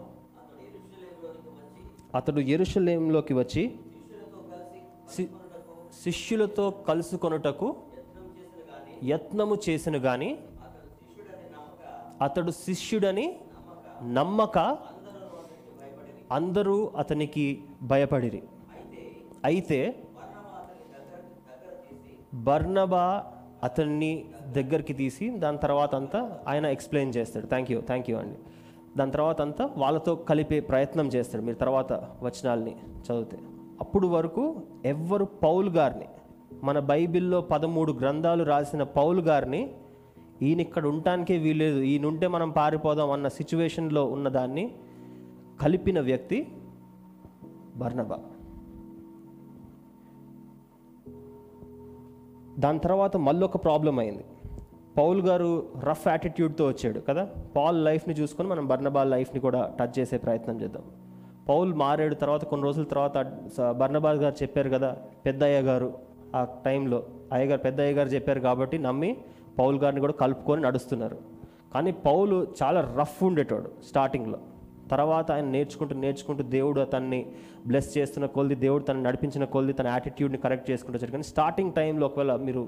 [2.16, 3.64] అతడు ఎరుషలేంలోకి వచ్చి
[6.04, 7.76] శిష్యులతో కలుసుకొనుటకు
[9.04, 10.40] యత్నము చేసిన గాని
[12.22, 13.40] అతడు శిష్యుడని
[14.04, 14.78] నమ్మక
[16.32, 18.44] అందరూ అతనికి భయపడిరి.
[19.46, 20.04] అయితే
[22.34, 27.48] బర్నబా అతన్ని దగ్గరికి తీసి దాని తర్వాత అంతా ఆయన ఎక్స్ప్లెయిన్ చేస్తాడు.
[27.48, 28.38] థ్యాంక్ యూ థ్యాంక్ యూ అండి.
[28.98, 31.44] దాని తర్వాత అంతా వాళ్ళతో కలిపే ప్రయత్నం చేస్తాడు.
[31.44, 33.38] మీరు తర్వాత వచనాల్ని చదివితే.
[33.80, 36.06] అప్పుడు వరకు ఎవ్వరు పౌల్ గారిని
[36.64, 39.74] మన బైబిల్లో పదమూడు గ్రంథాలు రాసిన పౌల్ గారిని
[40.42, 44.76] ఈయన ఇక్కడ ఉండటానికే వీలేదు ఈయన ఉంటే మనం పారిపోదాం అన్న సిచ్యువేషన్లో ఉన్న దాన్ని
[45.62, 46.48] కలిపిన వ్యక్తి
[47.76, 48.20] బర్నబా.
[52.60, 54.26] దాని తర్వాత మళ్ళొక ప్రాబ్లం అయింది.
[54.98, 60.18] పౌల్ గారు రఫ్ యాటిట్యూడ్తో వచ్చాడు కదా పాల్ లైఫ్ని చూసుకొని మనం బర్నబా లైఫ్ని కూడా టచ్ చేసే
[60.18, 60.84] ప్రయత్నం చేద్దాం.
[61.50, 63.18] పౌల్ మారాడు తర్వాత కొన్ని రోజుల తర్వాత
[63.82, 64.90] బర్ణబాద్ గారు చెప్పారు కదా
[65.26, 65.90] పెద్దయ్య గారు
[66.36, 67.00] ఆ టైంలో.
[67.34, 69.12] అయ్యగారు పెద్దయ్య గారు చెప్పారు కాబట్టి నమ్మి
[69.60, 71.18] పౌల్ గారిని కూడా కలుపుకొని నడుస్తున్నారు.
[71.74, 74.40] కానీ పౌలు చాలా రఫ్ ఉండేటోడు స్టార్టింగ్లో.
[74.92, 77.20] తర్వాత ఆయన నేర్చుకుంటూ నేర్చుకుంటూ దేవుడు అతన్ని
[77.68, 82.06] బ్లెస్ చేస్తున్న కొలిది దేవుడు తను నడిపించిన కొలిది తన యాటిట్యూడ్ని కరెక్ట్ చేసుకుంటూ వచ్చారు కానీ స్టార్టింగ్ టైంలో
[82.08, 82.62] ఒకవేళ మీరు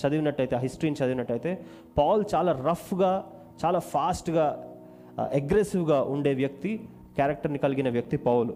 [0.00, 1.52] చదివినట్టయితే ఆ హిస్టరీని చదివినట్టయితే
[1.98, 3.12] పౌల్ చాలా రఫ్గా
[3.64, 4.46] చాలా ఫాస్ట్గా
[5.32, 6.72] అగ్రెసివ్గా ఉండే వ్యక్తి
[7.18, 8.54] క్యారెక్టర్ని కలిగిన వ్యక్తి పౌలు.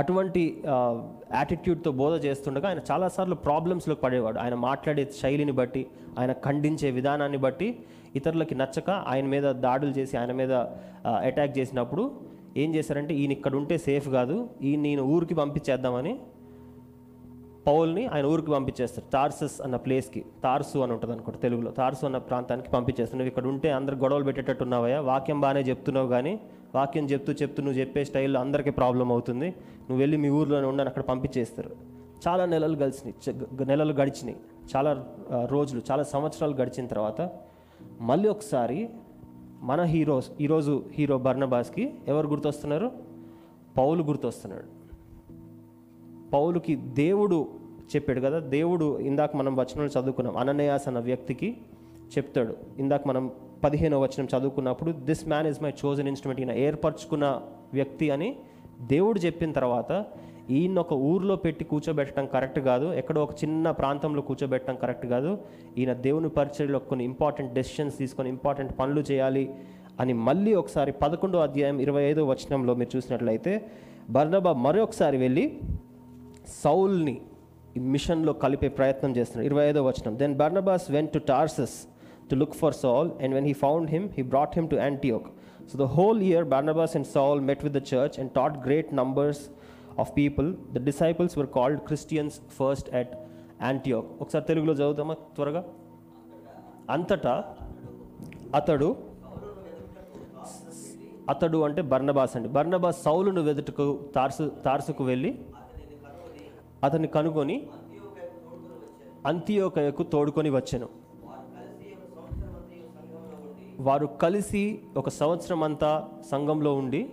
[0.00, 0.42] అటువంటి
[1.34, 4.38] యాటిట్యూడ్తో బోధ చేస్తుండగా ఆయన చాలాసార్లు ప్రాబ్లమ్స్లోకి పడేవాడు.
[4.44, 5.82] ఆయన మాట్లాడే శైలిని బట్టి
[6.18, 7.68] ఆయన ఖండించే విధానాన్ని బట్టి
[8.18, 10.52] ఇతరులకి నచ్చక ఆయన మీద దాడులు చేసి ఆయన మీద
[11.28, 12.04] అటాక్ చేసినప్పుడు
[12.62, 14.36] ఏం చేశారంటే ఈయన ఇక్కడ ఉంటే సేఫ్ కాదు
[14.68, 16.12] ఈయన నేను ఊరికి పంపించేద్దామని
[17.66, 19.06] పౌల్ని ఆయన ఊరికి పంపించేస్తారు.
[19.14, 21.70] తార్సస్ అన్న ప్లేస్కి తార్సు అని ఉంటుంది అనుకోండి తెలుగులో.
[21.80, 23.18] తార్సు అన్న ప్రాంతానికి పంపించేస్తారు.
[23.20, 26.34] నువ్వు ఇక్కడ ఉంటే అందరు గొడవలు పెట్టేటట్టు ఉన్నావయ్యా వాక్యం బాగానే చెప్తున్నావు కానీ
[26.76, 29.48] వాక్యం చెప్తూ చెప్తూ నువ్వు చెప్పే స్టైల్లో అందరికీ ప్రాబ్లం అవుతుంది.
[29.80, 31.70] నువ్వు వెళ్ళి మీ ఊర్లోనే ఉండని అక్కడ పంపించేస్తారు.
[32.28, 33.64] చాలా నెలలు గడిచినాయి.
[33.64, 34.36] నెలలు గడిచినాయి.
[34.76, 34.90] చాలా
[35.50, 37.30] రోజులు చాలా సంవత్సరాలు గడిచిన తర్వాత
[38.00, 38.88] మళ్ళీ ఒకసారి
[39.60, 42.92] మన హీరోస్ ఈరోజు హీరో బర్ణబాస్కి ఎవరు గుర్తొస్తున్నారు?
[43.78, 44.68] పౌలు గుర్తొస్తున్నాడు.
[46.30, 47.48] పౌలుకి దేవుడు
[47.94, 50.36] చెప్పాడు కదా దేవుడు ఇందాక మనం వచనాలు చదువుకున్నాం.
[50.36, 51.56] అననయాస్ అన్న వ్యక్తికి
[52.16, 52.56] చెప్తాడు.
[52.78, 53.30] ఇందాక మనం
[53.64, 57.42] పదిహేనో వచనం చదువుకున్నప్పుడు this man is my chosen instrument ఈయన ఏర్పరచుకున్న
[57.72, 58.36] వ్యక్తి అని
[58.80, 60.04] దేవుడు చెప్పిన తర్వాత
[60.50, 65.38] ఈయన ఒక ఊర్లో పెట్టి కూర్చోబెట్టడం కరెక్ట్ కాదు ఎక్కడో ఒక చిన్న ప్రాంతంలో కూర్చోబెట్టడం కరెక్ట్ కాదు.
[65.78, 69.54] ఈయన దేవుని పరిచయలో కొన్ని ఇంపార్టెంట్ డెసిషన్స్ తీసుకొని ఇంపార్టెంట్ పనులు చేయాలి
[70.00, 73.66] అని మళ్ళీ ఒకసారి పదకొండో అధ్యాయం ఇరవై ఐదో వచనంలో మీరు చూసినట్లయితే
[74.10, 75.60] బర్నబా మరొకసారి వెళ్ళి
[76.64, 77.20] సౌల్ని
[77.76, 79.46] ఈ మిషన్లో కలిపే ప్రయత్నం చేస్తున్నాడు.
[79.46, 80.18] ఇరవై ఐదో వచనం.
[80.18, 81.86] Then Barnabas went to Tarsus
[82.30, 85.28] to look for Saul and when he found him he brought him to Antioch
[85.70, 89.38] so the whole year Barnabas and Saul met with the church and taught great numbers
[90.02, 90.48] of people.
[90.74, 93.10] The disciples were called Christians first at
[93.66, 95.60] Antioch ఒకసారి తెలుగులో చదువుతామా త్వరగా?
[96.94, 97.34] అంతటా?
[98.58, 98.88] అతడు?
[101.32, 102.48] అతడు అంటే Barnabas అండి.
[102.56, 103.86] Barnabas సౌలును వెదుటకు
[104.16, 105.30] తార్సు తార్సుకు వెళ్ళి
[106.84, 107.56] అతన్ని కనుగొని
[109.30, 110.88] అంత్యోకయకు తోడుకొని వచ్చాను.
[113.80, 117.10] వారు కలిసి ఒక సంవత్సరం అంతా సంఘంలో ఉండి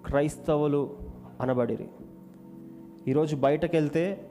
[0.06, 0.96] క్రైస్తవులు
[1.40, 1.88] అనబడిరి.
[3.08, 4.29] ఈరోజు బయటకెళ్తే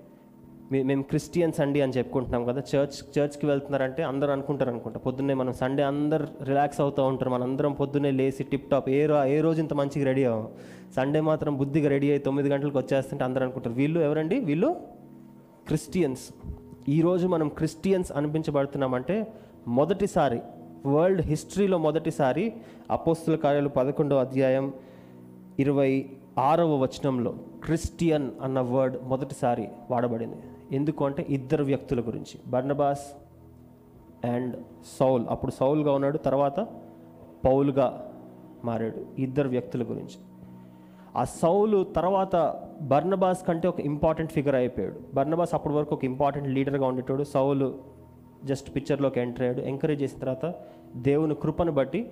[0.72, 2.60] మేము క్రిస్టియన్ సండే అని చెప్పుకుంటున్నాం కదా.
[2.60, 5.00] చర్చ్ చర్చ్కి వెళ్తున్నారంటే అందరూ అనుకుంటారు అనుకుంటా.
[5.00, 7.30] పొద్దున్నే మనం సండే అందరు రిలాక్స్ అవుతూ ఉంటారు.
[7.30, 8.90] మన అందరం పొద్దున్నే లేచి టిప్ టాప్.
[8.90, 10.48] ఏ రో ఏ రోజు ఇంత మంచిగా రెడీ అవ్వం?
[10.96, 13.76] సండే మాత్రం బుద్ధిగా రెడీ అయ్యి తొమ్మిది గంటలకు వచ్చేస్తుంటే అందరూ అనుకుంటారు.
[13.76, 14.40] వీళ్ళు ఎవరండి?
[14.40, 14.76] వీళ్ళు
[15.68, 16.34] క్రిస్టియన్స్.
[16.90, 19.34] ఈరోజు మనం క్రిస్టియన్స్ అనిపించబడుతున్నామంటే
[19.68, 20.40] మొదటిసారి
[20.86, 22.54] వరల్డ్ హిస్టరీలో మొదటిసారి
[22.92, 24.74] అపోస్తుల కార్యాలు పదకొండో అధ్యాయం
[25.60, 30.36] ఇరవై ఆరవ వచనంలో క్రిస్టియన్ అన్న వర్డ్ మొదటిసారి వాడబడింది.
[30.72, 32.40] ఎందుకు అంటే ఇద్దరు వ్యక్తుల గురించి.
[32.48, 33.06] Barnabas
[34.26, 34.56] and
[35.00, 35.26] Saul.
[35.30, 36.60] అప్పుడు సౌల్గా ఉన్నాడు తర్వాత
[37.46, 38.12] పౌల్గా
[38.66, 40.18] మారాడు ఇద్దరు వ్యక్తుల గురించి.
[41.16, 45.00] ఆ సౌలు తర్వాత బర్నబాస్ కంటే ఒక ఇంపార్టెంట్ ఫిగర్ అయిపోయాడు.
[45.14, 47.24] బర్నబాస్ అప్పటి వరకు ఒక ఇంపార్టెంట్ లీడర్గా ఉండేటోడు.
[47.24, 47.80] సౌలు
[48.46, 49.60] జస్ట్ పిక్చర్లోకి ఎంటర్ అయ్యాడు.
[49.60, 50.56] ఎంకరేజ్ చేసిన తర్వాత
[50.96, 52.12] దేవుని కృపను బట్టి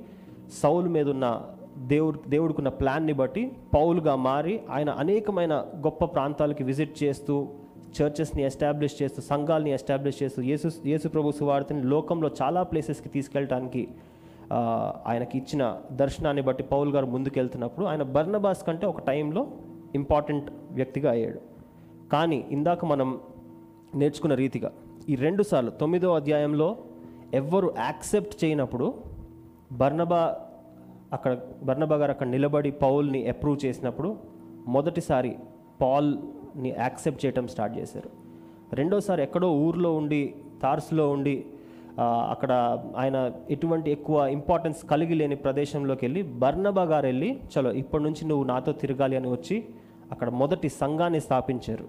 [0.63, 1.45] సౌలు మీద ఉన్న
[1.77, 7.47] దేవుడు దేవుడికున్న ప్లాన్ని బట్టి పౌలుగా మారి ఆయన అనేకమైన గొప్ప ప్రాంతాలకి విజిట్ చేస్తూ
[7.95, 13.87] చర్చెస్ని ఎస్టాబ్లిష్ చేస్తూ సంఘాలని ఎస్టాబ్లిష్ చేస్తూ యేసు యేసు ప్రభు సువార్తని లోకంలో చాలా ప్లేసెస్కి తీసుకెళ్ళటానికి
[15.05, 19.47] ఆయనకి ఇచ్చిన దర్శనాన్ని బట్టి పౌల్ గారు ముందుకెళ్తున్నప్పుడు ఆయన బర్నబాస్ కంటే ఒక టైంలో
[19.95, 21.39] ఇంపార్టెంట్ వ్యక్తిగా అయ్యాడు.
[22.11, 23.19] కానీ ఇందాక మనం
[23.95, 24.71] నేర్చుకున్న రీతిగా
[25.09, 26.77] ఈ రెండు సార్లు తొమ్మిదో అధ్యాయంలో
[27.33, 28.93] ఎవ్వరు యాక్సెప్ట్ చేయనప్పుడు
[29.71, 30.35] బర్నబా
[31.13, 34.17] అక్కడ బర్నబా గారు అక్కడ నిలబడి పౌల్ని అప్రూవ్ చేసినప్పుడు
[34.67, 35.35] మొదటిసారి
[35.81, 36.17] పాల్
[36.57, 38.09] ని యాక్సెప్ట్ చేయటం స్టార్ట్ చేశారు.
[38.75, 41.45] రెండోసారి ఎక్కడో ఊర్లో ఉండి తార్స్లో ఉండి
[42.01, 42.51] అక్కడ
[42.97, 48.43] ఆయన ఎటువంటి ఎక్కువ ఇంపార్టెన్స్ కలిగి లేని ప్రదేశంలోకి వెళ్ళి బర్నబా గారు వెళ్ళి చలో ఇప్పటి నుంచి నువ్వు
[48.43, 49.63] నాతో తిరగాలి అని వచ్చి
[50.11, 51.85] అక్కడ మొదటి సంఘాన్ని స్థాపించారు.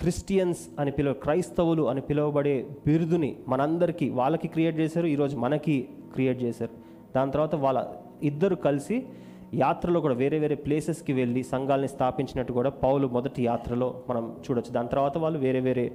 [0.00, 6.70] క్రిస్టియన్స్ అని పిలువ క్రైస్తవులు అని పిలువబడే బిరుదుని మనందరికీ వాళ్ళకి క్రియేట్ చేశారు ఈరోజు మనకి క్రియేట్ చేశారు.
[7.16, 7.86] దాని తర్వాత వాళ్ళ
[8.22, 9.06] ఇద్దరు కలిసి
[9.54, 14.70] యాత్రలో కూడా వేరే వేరే ప్లేసెస్కి వెళ్ళి సంఘాలని స్థాపించినట్టు కూడా పౌలు మొదటి యాత్రలో మనం చూడొచ్చు.
[14.72, 15.92] దాని తర్వాత వాళ్ళు వేరే వేరే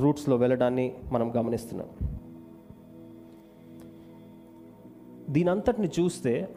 [0.00, 1.88] రూట్స్లో వెళ్ళడాన్ని మనం గమనిస్తున్నాం.
[5.30, 6.48] దీనంతటిని చూస్తే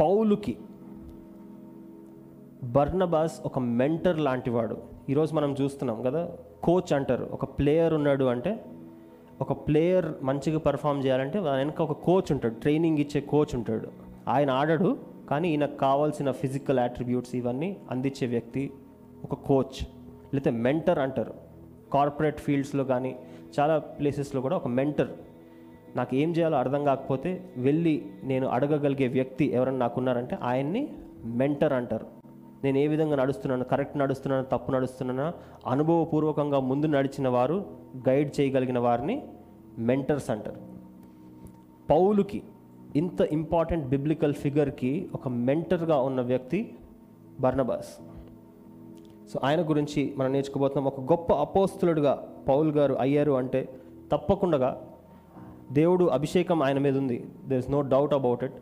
[0.00, 0.56] పౌలుకి
[2.64, 4.76] బర్నబాస్ ఒక మెంటర్ లాంటివాడు.
[5.08, 6.28] ఈరోజు మనం చూస్తున్నాం కదా
[6.64, 7.28] కోచ్ అంటారు.
[7.32, 8.64] ఒక ప్లేయర్ ఉన్నాడు అంటే
[9.40, 12.54] ఒక ప్లేయర్ మంచిగా పర్ఫామ్ చేయాలంటే వెనక ఒక కోచ్ ఉంటాడు.
[12.54, 14.03] ట్రైనింగ్ ఇచ్చే కోచ్ ఉంటాడు.
[14.28, 14.98] ఆయన ఆడడు
[15.30, 18.72] కానీ ఈయనకు కావాల్సిన ఫిజికల్ అట్రిబ్యూట్స్ ఇవన్నీ అందించే వ్యక్తి
[19.24, 19.78] ఒక కోచ్
[20.34, 21.34] లేకపోతే మెంటర్ అంటారు.
[21.92, 23.16] కార్పొరేట్ ఫీల్డ్స్లో కానీ
[23.58, 25.08] చాలా ప్లేసెస్లో కూడా ఒక మెంటర్.
[25.96, 30.88] నాకు ఏం చేయాలో అర్థం కాకపోతే వెళ్ళి నేను అడగగలిగే వ్యక్తి ఎవరన్నా నాకున్నారంటే ఆయన్ని
[31.24, 32.06] మెంటర్ అంటారు.
[32.64, 35.32] నేను ఏ విధంగా నడుస్తున్నాను కరెక్ట్ నడుస్తున్నాను తప్పు నడుస్తున్నానా
[35.66, 37.64] అనుభవపూర్వకంగా ముందు నడిచిన వారు
[38.08, 39.22] గైడ్ చేయగలిగిన వారిని
[39.78, 40.60] మెంటర్స్ అంటారు.
[41.90, 42.42] పౌలుకి
[42.96, 46.60] ఇంత ఇంపార్టెంట్ బిబ్లికల్ ఫిగర్కి ఒక మెంటర్గా ఉన్న వ్యక్తి
[47.40, 47.92] బర్నబాస్.
[49.30, 50.86] సో ఆయన గురించి మనం నేర్చుకోబోతున్నాం.
[50.92, 52.14] ఒక గొప్ప అపోస్తులుడుగా
[52.48, 53.60] పౌల్ గారు అయ్యారు అంటే
[54.12, 54.70] తప్పకుండా
[55.72, 57.18] దేవుడు అభిషేకం ఆయన మీద ఉంది.
[57.48, 58.58] There is no doubt about it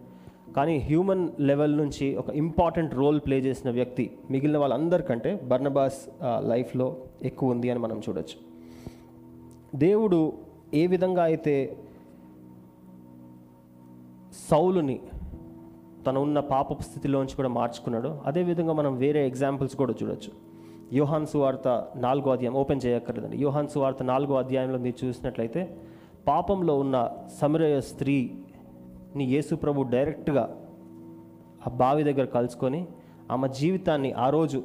[0.56, 6.00] కానీ హ్యూమన్ లెవెల్ నుంచి ఒక ఇంపార్టెంట్ రోల్ ప్లే చేసిన వ్యక్తి మిగిలిన వాళ్ళందరికంటే బర్నబాస్
[6.52, 6.88] లైఫ్లో
[7.22, 8.36] ఎక్కువ ఉంది అని మనం చూడొచ్చు.
[9.86, 10.20] దేవుడు
[10.74, 11.54] ఏ విధంగా అయితే
[14.32, 15.00] సౌలుని
[16.06, 18.18] తను ఉన్న పాప స్థితిలోంచి కూడా మార్చుకున్నాడు.
[18.26, 20.32] అదేవిధంగా మనం వేరే ఎగ్జాంపుల్స్ కూడా చూడొచ్చు.
[20.92, 23.36] యోహాన్ సువార్త నాలుగో అధ్యాయం ఓపెన్ చేయక్కర్లేదండి.
[23.36, 25.76] యోహాన్ సువార్త నాలుగో అధ్యాయంలో మీరు చూసినట్లయితే
[26.28, 30.56] పాపంలో ఉన్న సమరయ స్త్రీని యేసు ప్రభు డైరెక్ట్గా
[31.66, 32.86] ఆ బావి దగ్గర కలుసుకొని
[33.30, 34.62] ఆమె జీవితాన్ని ఆ రోజు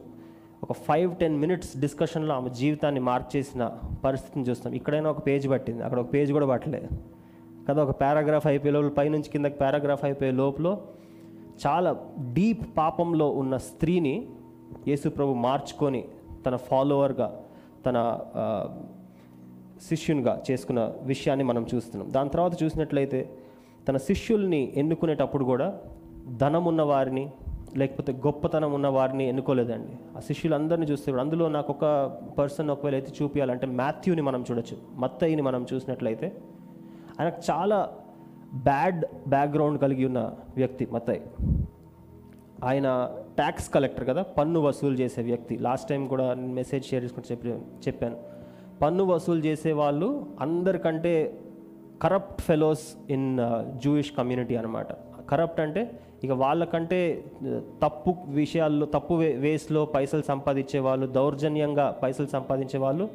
[0.64, 3.72] ఒక ఫైవ్ టెన్ మినిట్స్ డిస్కషన్లో ఆమె జీవితాన్ని మార్చేసిన
[4.06, 4.74] పరిస్థితిని చూస్తాం.
[4.74, 5.84] ఇక్కడైనా ఒక పేజ్ పట్టింది.
[5.84, 7.17] అక్కడ ఒక పేజ్ కూడా పట్టలేదు
[7.68, 10.78] కదా ఒక పారాగ్రాఫ్ అయిపోయే లోపల పైనుంచి కిందకి పారాగ్రాఫ్ అయిపోయే లోపల
[11.68, 12.00] చాలా
[12.34, 14.28] డీప్ పాపంలో ఉన్న స్త్రీని
[14.88, 16.06] యేసుప్రభు మార్చుకొని
[16.46, 17.42] తన ఫాలోవర్గా
[17.86, 18.20] తన
[19.82, 22.12] శిష్యునిగా చేసుకున్న విషయాన్ని మనం చూస్తున్నాం.
[22.12, 23.38] దాని తర్వాత చూసినట్లయితే
[23.88, 25.80] తన శిష్యుల్ని ఎన్నుకునేటప్పుడు కూడా
[26.28, 27.32] ధనం ఉన్న వారిని
[27.78, 30.18] లేకపోతే గొప్పతనం ఉన్న వారిని ఎన్నుకోలేదండి.
[30.18, 31.86] ఆ శిష్యులందరినీ చూస్తే అందులో నాకు ఒక
[32.38, 34.78] పర్సన్ ఒకవేళ అయితే చూపించాలంటే మాథ్యూని మనం చూడొచ్చు.
[34.96, 36.38] మత్తయిని మనం చూసినట్లయితే
[37.20, 37.78] ఆయన చాలా
[38.54, 40.22] బ్యాడ్ బ్యాక్గ్రౌండ్ కలిగి ఉన్న
[40.56, 41.22] వ్యక్తి మతయ్
[42.64, 42.88] ఆయన
[43.36, 45.58] ట్యాక్స్ కలెక్టర్ కదా పన్ను వసూలు చేసే వ్యక్తి.
[45.58, 47.50] లాస్ట్ టైం కూడా మెసేజ్ షేర్ చేసుకుంటూ చెప్పి
[47.88, 48.18] చెప్పాను.
[48.82, 50.08] పన్ను వసూలు చేసే వాళ్ళు
[50.42, 51.14] అందరికంటే
[52.02, 53.40] corrupt fellows in
[53.84, 54.88] Jewish community అనమాట
[55.30, 57.00] కరప్ట్ అంటే ఇక వాళ్ళకంటే
[57.84, 63.10] తప్పు విషయాల్లో తప్పు వే వేస్లో పైసలు సంపాదించే వాళ్ళు దౌర్జన్యంగా పైసలు సంపాదించే వాళ్ళు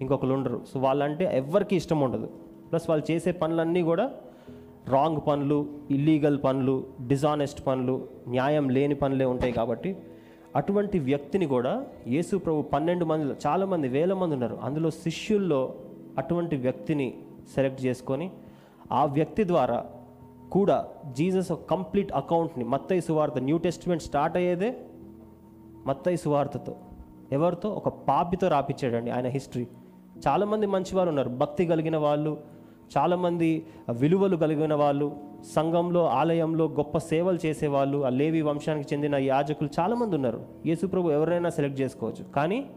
[0.00, 0.60] ఇంకొకరు ఉండరు.
[0.72, 2.28] సో వాళ్ళంటే ఎవరికి ఇష్టం ఉండదు.
[2.72, 4.10] ప్లస్ వాళ్ళు చేసే పనులన్నీ కూడా
[4.88, 9.96] రాంగ్ పనులు ఇల్లీగల్ పనులు డిజానెస్ట్ పనులు న్యాయం లేని పనులే ఉంటాయి కాబట్టి
[10.56, 14.58] అటువంటి వ్యక్తిని కూడా యేసు ప్రభు పన్నెండు మందిలో చాలామంది వేల మంది ఉన్నారు.
[14.62, 15.74] అందులో శిష్యుల్లో
[16.18, 17.14] అటువంటి వ్యక్తిని
[17.54, 18.30] సెలెక్ట్ చేసుకొని
[18.92, 19.84] ఆ వ్యక్తి ద్వారా
[20.52, 24.74] కూడా జీసస్ కంప్లీట్ అకౌంట్ని మత్తయ్య సువార్త న్యూ టెస్ట్మెంట్ స్టార్ట్ అయ్యేదే
[25.86, 26.76] మత్తయ్య సువార్తతో.
[27.32, 27.68] ఎవరితో?
[27.68, 29.66] ఒక పాపితో రాపిచ్చాడండి ఆయన హిస్టరీ.
[30.28, 31.28] చాలామంది మంచివారు ఉన్నారు.
[31.28, 32.51] భక్తి కలిగిన వాళ్ళు
[32.98, 35.16] చాలామంది విలువలు కలిగిన వాళ్ళు
[35.56, 40.44] సంఘంలో ఆలయంలో గొప్ప సేవలు చేసేవాళ్ళు ఆ లేవి వంశానికి చెందిన యాజకులు చాలామంది ఉన్నారు.
[40.66, 42.24] యేసుప్రభు ఎవరైనా సెలెక్ట్ చేసుకోవచ్చు.
[42.24, 42.70] కానీ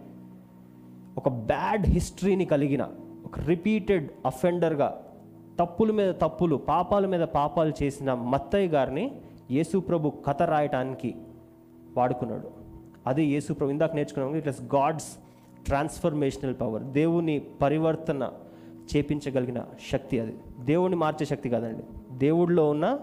[1.17, 2.87] ఒక బ్యాడ్ హిస్టరీని కలిగిన
[3.25, 5.01] ఒక రిపీటెడ్ అఫెండర్గా
[5.59, 9.11] తప్పుల మీద తప్పులు పాపాల మీద పాపాలు చేసిన మత్తయ్య గారిని
[9.51, 11.15] యేసుప్రభు కథ రాయటానికి
[11.97, 12.49] వాడుకున్నాడు.
[13.07, 15.17] అది యేసుప్రభు ఇందాక నేర్చుకున్నాము it is God's
[15.65, 16.83] transformational power.
[16.83, 18.29] దేవుని పరివర్తన
[18.95, 20.39] చేపించగలిగిన శక్తి అది.
[20.59, 21.83] దేవుణ్ణి మార్చే శక్తి కాదండి.
[22.17, 22.99] దేవుడిలో ఉన్న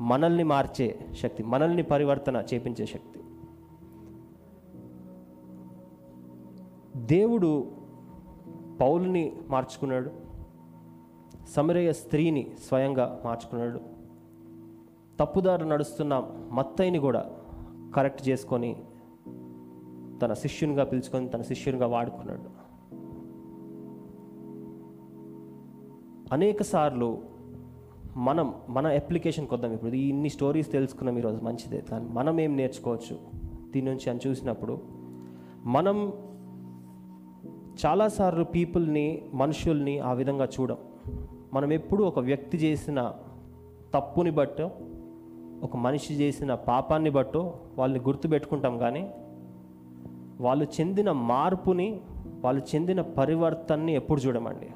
[0.00, 3.20] మనల్ని మార్చే శక్తి మనల్ని పరివర్తన చేపించే శక్తి.
[6.96, 7.72] దేవుడు
[8.80, 10.10] పౌలుని మార్చుకున్నాడు.
[11.56, 13.80] సమరయ స్త్రీని స్వయంగా మార్చుకున్నాడు.
[15.20, 17.26] తప్పుదారు నడుస్తున్న మత్తైని కూడా
[17.96, 18.82] కరెక్ట్ చేసుకొని
[20.22, 22.65] తన శిష్యునిగా పిలుచుకొని తన శిష్యునిగా వాడుకున్నాడు.
[26.32, 27.18] అనేకసార్లు
[28.16, 29.72] మనం మన అప్లికేషన్ కొద్దాం.
[29.72, 31.80] ఇప్పుడు ఇన్ని స్టోరీస్ తెలుసుకున్నాం ఈరోజు మంచిదే.
[31.80, 33.18] కానీ మనం ఏం నేర్చుకోవచ్చు?
[33.72, 34.78] దీని నుంచి అని చూసినప్పుడు
[35.64, 36.12] మనం
[37.86, 40.76] చాలాసార్లు పీపుల్ని మనుషుల్ని ఆ విధంగా చూడం.
[41.54, 43.12] మనం ఎప్పుడు ఒక వ్యక్తి చేసిన
[43.94, 44.70] తప్పుని బట్టో
[45.62, 49.10] ఒక మనిషి చేసిన పాపాన్ని బట్టో వాళ్ళని గుర్తుపెట్టుకుంటాం కానీ
[50.40, 52.00] వాళ్ళు చెందిన మార్పుని
[52.44, 54.70] వాళ్ళు చెందిన పరివర్తనని ఎప్పుడు చూడమండి.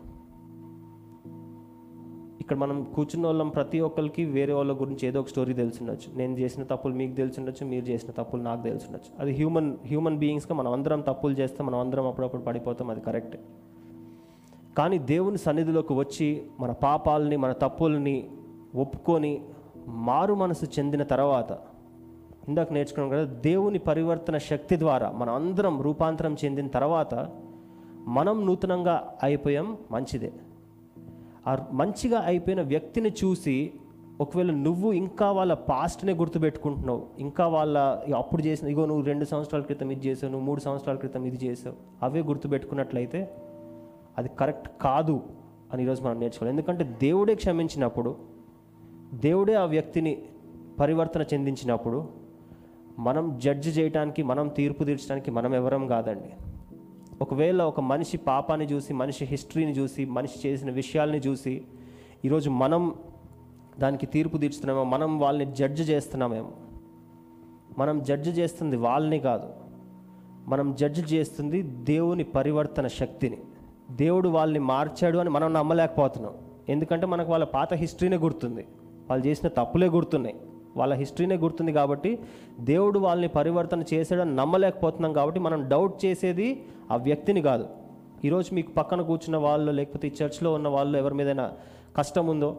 [2.50, 6.18] ఇక్కడ మనం కూర్చున్న వాళ్ళం ప్రతి ఒక్కరికి వేరే వాళ్ళ గురించి ఏదో ఒక స్టోరీ తెలుసుండొచ్చు.
[6.18, 9.20] నేను చేసిన తప్పులు మీకు తెలుసుండొచ్చు మీరు చేసిన తప్పులు నాకు తెలుసుండొచ్చు.
[9.20, 13.36] అది హ్యూమన్ హ్యూమన్ బీయింగ్స్గా మనం అందరం తప్పులు చేస్తాం మనం అందరం అప్పుడప్పుడు పడిపోతాం అది కరెక్ట్
[14.78, 18.30] కానీ దేవుని సన్నిధిలోకి వచ్చి మన పాపాలని మన తప్పుల్ని
[18.74, 19.42] ఒప్పుకొని
[19.88, 21.58] మారు మనసు చెందిన తర్వాత
[22.48, 27.28] ఇందాక నేర్చుకున్నాం కదా దేవుని పరివర్తన శక్తి ద్వారా మనం అందరం రూపాంతరం చెందిన తర్వాత
[28.06, 30.32] మనం నూతనంగా అయిపోయాం మంచిదే.
[31.46, 33.72] ఆ మంచిగా అయిపోయిన వ్యక్తిని చూసి
[34.20, 37.78] ఒకవేళ నువ్వు ఇంకా వాళ్ళ పాస్ట్నే గుర్తుపెట్టుకుంటున్నావు ఇంకా వాళ్ళ
[38.16, 41.76] అప్పుడు చేసిన ఇగో నువ్వు రెండు సంవత్సరాల క్రితం ఇది చేసావు నువ్వు మూడు సంవత్సరాల క్రితం ఇది చేసావు
[42.02, 43.30] అవే గుర్తుపెట్టుకున్నట్లయితే
[44.18, 45.20] అది కరెక్ట్ కాదు
[45.72, 46.52] అని ఈరోజు మనం నేర్చుకోవాలి.
[46.56, 48.16] ఎందుకంటే దేవుడే క్షమించినప్పుడు
[49.14, 50.22] దేవుడే ఆ వ్యక్తిని
[50.80, 52.08] పరివర్తన చెందించినప్పుడు
[52.98, 56.30] మనం జడ్జ్ చేయడానికి మనం తీర్పు తీర్చడానికి మనం ఎవరం కాదండి.
[57.22, 61.62] ఒకవేళ ఒక మనిషి పాపాన్ని చూసి మనిషి హిస్టరీని చూసి మనిషి చేసిన విషయాల్ని చూసి
[62.24, 62.94] ఈరోజు మనం
[63.78, 66.50] దానికి తీర్పు తీర్చుతున్నామో మనం వాళ్ళని జడ్జ్ చేస్తున్నామేమో.
[67.78, 69.48] మనం జడ్జ్ చేస్తుంది వాళ్ళని కాదు.
[70.46, 73.38] మనం జడ్జ్ చేస్తుంది దేవుని పరివర్తన శక్తిని.
[73.90, 76.32] దేవుడు వాళ్ళని మార్చాడు అని మనం నమ్మలేకపోతున్నాం.
[76.68, 78.66] ఎందుకంటే మనకు వాళ్ళ పాత హిస్టరీనే గుర్తుంది.
[79.10, 80.36] వాళ్ళు చేసిన తప్పులే గుర్తున్నాయి.
[80.76, 82.18] వాళ్ళ హిస్టరీనే గుర్తుంది కాబట్టి
[82.60, 87.66] దేవుడు వాళ్ళని పరివర్తన చేసాడని నమ్మలేకపోతున్నాం కాబట్టి మనం డౌట్ చేసేది ఆ వ్యక్తిని కాదు.
[88.24, 91.46] ఈరోజు మీకు పక్కన కూర్చున్న వాళ్ళు లేకపోతే ఈ చర్చ్లో ఉన్న వాళ్ళు ఎవరి మీదైనా
[91.96, 92.50] కష్టం ఉందో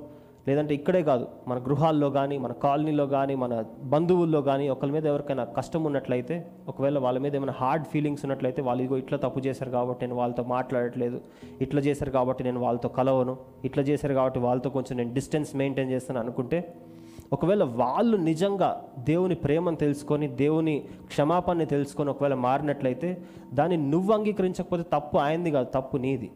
[0.47, 5.43] లేదంటే ఇక్కడే కాదు మన గృహాల్లో కానీ మన కాలనీలో కానీ మన బంధువుల్లో కానీ ఒకరి మీద ఎవరికైనా
[5.57, 6.35] కష్టం ఉన్నట్లయితే
[6.67, 10.43] ఒకవేళ వాళ్ళ మీద ఏమైనా హార్డ్ ఫీలింగ్స్ ఉన్నట్లయితే వాళ్ళు ఇదిగో ఇట్లా తప్పు చేశారు కాబట్టి నేను వాళ్ళతో
[10.53, 11.19] మాట్లాడట్లేదు
[11.61, 16.19] ఇట్లా చేశారు కాబట్టి నేను వాళ్ళతో కలవను ఇట్లా చేశారు కాబట్టి వాళ్ళతో కొంచెం నేను డిస్టెన్స్ మెయింటైన్ చేస్తాను
[16.19, 16.59] అనుకుంటే
[17.33, 25.17] ఒకవేళ వాళ్ళు నిజంగా దేవుని ప్రేమను తెలుసుకొని దేవుని క్షమాపణని తెలుసుకొని ఒకవేళ మారినట్లయితే దాన్ని నువ్వు అంగీకరించకపోతే తప్పు
[25.17, 26.31] ఆయనది కాదు తప్పు నీది.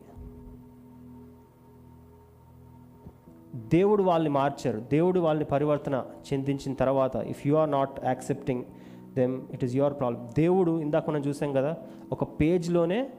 [3.55, 4.79] దేవుడు వాళ్ళని మార్చారు.
[4.79, 8.63] దేవుడు వాళ్ళని పరివర్తన చెందించిన తర్వాత if you are not accepting
[9.15, 11.77] them it is your problem దేవుడు ఇందాక మనం చూసాం కదా
[12.11, 13.09] ఒక పేజ్లోనే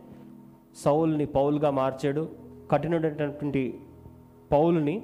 [0.77, 2.29] సౌల్ని పౌల్గా మార్చాడు.
[2.71, 3.81] కఠినమైనటువంటి
[4.53, 5.03] పౌల్ని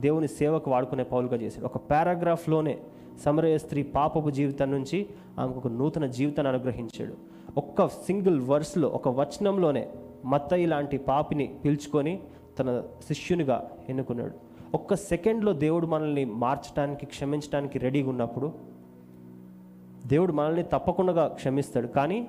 [0.00, 1.64] దేవుని సేవకు వాడుకునే పౌలుగా చేశాడు.
[1.66, 2.78] ఒక పారాగ్రాఫ్లోనే
[3.24, 5.06] సమరయ స్త్రీ పాపపు జీవితం నుంచి
[5.40, 7.14] ఆమెకు ఒక నూతన జీవితాన్ని అనుగ్రహించాడు.
[7.56, 9.88] ఒక్క సింగిల్ వర్స్లో ఒక వచనంలోనే
[10.24, 12.20] మత్తయి లాంటి పాపిని పిలుచుకొని
[12.58, 14.32] తన శిష్యునిగా ఎన్నుకున్నాడు.
[14.74, 18.52] ఒక్క సెకండ్లో దేవుడు మనల్ని మార్చడానికి క్షమించడానికి రెడీగా ఉన్నప్పుడు
[20.06, 21.86] దేవుడు మనల్ని తప్పకుండా క్షమిస్తాడు.
[21.86, 22.28] కానీ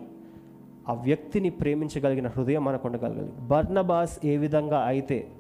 [0.88, 3.32] ఆ వ్యక్తిని ప్రేమించగలిగిన హృదయం మనకు ఉండగలగాలి.
[3.48, 5.32] బర్నబాస్ ఏ విధంగా అయితే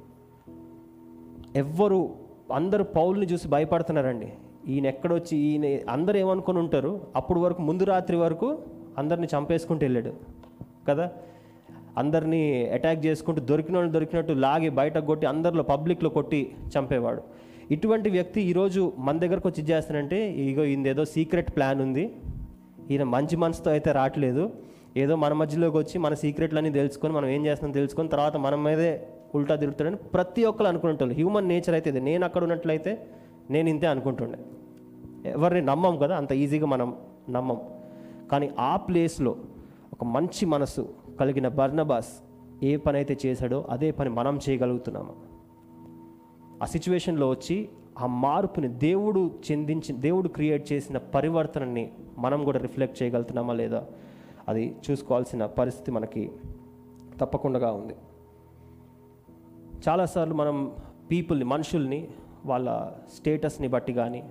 [1.55, 2.09] ఎవ్వరు
[2.53, 4.33] అందరూ పౌల్ని చూసి భయపడుతున్నారండి.
[4.67, 7.01] ఈయన ఎక్కడొచ్చి ఈయన అందరు ఏమనుకొని ఉంటారు?
[7.15, 8.57] అప్పుడు వరకు ముందు రాత్రి వరకు
[8.97, 10.13] అందరిని చంపేసుకుంటూ వెళ్ళాడు.
[10.89, 11.11] కదా?
[11.97, 17.21] అందరినీ అటాక్ చేసుకుంటూ దొరికిన వాళ్ళు దొరికినట్టు లాగి బయటకు కొట్టి అందరిలో పబ్లిక్లో కొట్టి చంపేవాడు.
[17.71, 22.15] ఇటువంటి వ్యక్తి ఈరోజు మన దగ్గరకు వచ్చి చేస్తానంటే ఇగో ఏదో సీక్రెట్ ప్లాన్ ఉంది.
[22.91, 24.49] ఈయన మంచి మనసుతో అయితే రావట్లేదు.
[24.97, 29.55] ఏదో మన మధ్యలోకి వచ్చి మన సీక్రెట్లన్నీ తెలుసుకొని మనం ఏం చేస్తున్నాం తెలుసుకొని తర్వాత మన మీదే ఉల్టా
[29.55, 31.15] తిరుగుతాడని ప్రతి ఒక్కరు అనుకుంటుండే.
[31.15, 32.01] హ్యూమన్ నేచర్ అయితే ఇది.
[32.01, 33.07] నేను అక్కడ ఉన్నట్లయితే
[33.49, 34.39] నేను ఇంతే అనుకుంటుండే.
[35.29, 36.95] ఎవరిని నమ్మం కదా అంత ఈజీగా మనం
[37.29, 37.57] నమ్మం.
[38.31, 39.35] కానీ ఆ ప్లేస్లో
[39.93, 42.23] ఒక మంచి మనసు కలిగిన బర్నబాస్
[42.63, 45.13] ఏ పని అయితే చేశాడో అదే పని మనం చేయగలుగుతున్నాము.
[46.63, 47.69] ఆ సిచ్యువేషన్లో వచ్చి
[47.99, 53.85] ఆ మార్పుని దేవుడు చెందించి దేవుడు క్రియేట్ చేసిన పరివర్తనని మనం కూడా రిఫ్లెక్ట్ చేయగలుగుతున్నామా లేదా
[54.47, 56.31] అది చూసుకోవాల్సిన పరిస్థితి మనకి
[57.19, 57.95] తప్పకుండా ఉంది.
[59.89, 60.71] చాలాసార్లు మనం
[61.11, 62.07] పీపుల్ని మనుషుల్ని
[62.45, 64.23] వాళ్ళ స్టేటస్ని బట్టి కానీ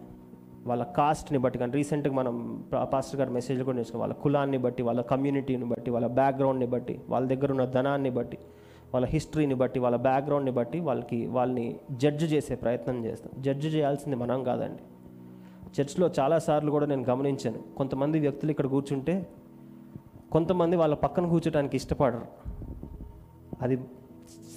[0.66, 4.00] వాళ్ళ కాస్ట్ని బట్టి కానీ రీసెంట్గా మనం పాస్టర్ గారి మెసేజ్ కూడా నేర్చుకున్నాం.
[4.00, 8.38] వాళ్ళ కులాన్ని బట్టి వాళ్ళ కమ్యూనిటీని బట్టి వాళ్ళ బ్యాక్గ్రౌండ్ని బట్టి వాళ్ళ దగ్గర ఉన్న ధనాన్ని బట్టి
[8.94, 13.42] వాళ్ళ హిస్టరీని బట్టి వాళ్ళ బ్యాక్గ్రౌండ్ని బట్టి వాళ్ళకి వాళ్ళని జడ్జ్ చేసే ప్రయత్నం చేస్తాం.
[13.42, 14.82] జడ్జ్ చేయాల్సింది మనం కాదండి.
[15.80, 17.58] చర్చ్లో చాలాసార్లు కూడా నేను గమనించాను.
[17.76, 19.26] కొంతమంది వ్యక్తులు ఇక్కడ కూర్చుంటే
[20.32, 22.26] కొంతమంది వాళ్ళ పక్కన కూర్చోడానికి ఇష్టపడరు.
[23.62, 23.78] అది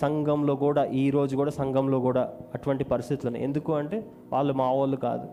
[0.02, 3.46] సంఘంలో కూడా ఈ రోజు కూడా సంఘంలో కూడా అటువంటి పరిస్థితులు ఉన్నాయి.
[3.46, 5.28] ఎందుకు అంటే వాళ్ళు మా వాళ్ళు కాదు.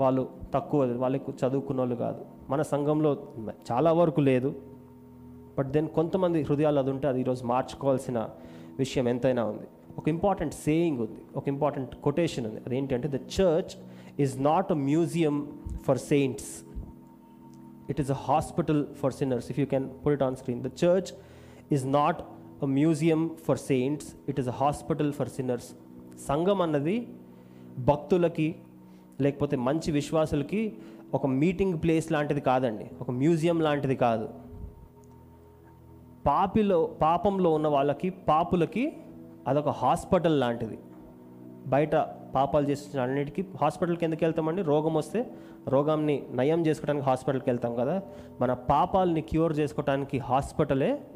[0.00, 2.24] వాళ్ళు తక్కువ వాళ్ళకు చదువుకున్న వాళ్ళు కాదు.
[2.50, 3.16] మన సంఘంలో
[3.72, 4.54] చాలా వరకు లేదు.
[5.58, 8.28] బట్ దెన్ కొంతమంది హృదయాలు అది ఉంటే అది ఈరోజు మార్చుకోవాల్సిన
[8.78, 9.66] విషయం ఎంతైనా ఉంది.
[9.98, 11.22] ఒక ఇంపార్టెంట్ సేయింగ్ ఉంది.
[11.36, 12.60] ఒక ఇంపార్టెంట్ కొటేషన్ ఉంది.
[12.66, 13.74] అదేంటంటే the church
[14.20, 15.36] is not a museum
[15.86, 16.64] for saints
[17.90, 21.10] it is a hospital for sinners if you can put it on screen the church
[21.72, 22.22] is not
[22.64, 25.62] a museum for saints it is a hospital for sinners.
[26.28, 27.08] సంఘం అన్నది
[27.78, 28.56] భక్తులకి
[29.20, 30.76] లేకపోతే మంచి విశ్వాసులకి
[31.14, 32.90] ఒక meeting place లాంటిది కాదండి.
[33.00, 34.28] ఒక museum లాంటిది కాదు.
[36.26, 38.96] పాపిలో పాపంలో ఉన్న వాళ్ళకి పాపులకి
[39.48, 40.78] అదొక హాస్పిటల్ లాంటిది.
[41.66, 41.96] బయట
[42.34, 44.62] పాపాలు చేసిన అన్నిటికీ హాస్పిటల్కి ఎందుకు వెళ్తామండి?
[44.62, 45.30] రోగం వస్తే
[45.68, 48.02] రోగాన్ని నయం చేసుకోవడానికి హాస్పిటల్కి వెళ్తాం కదా.
[48.40, 51.06] మన పాపాలని క్యూర్ చేసుకోవడానికి హాస్పిటలే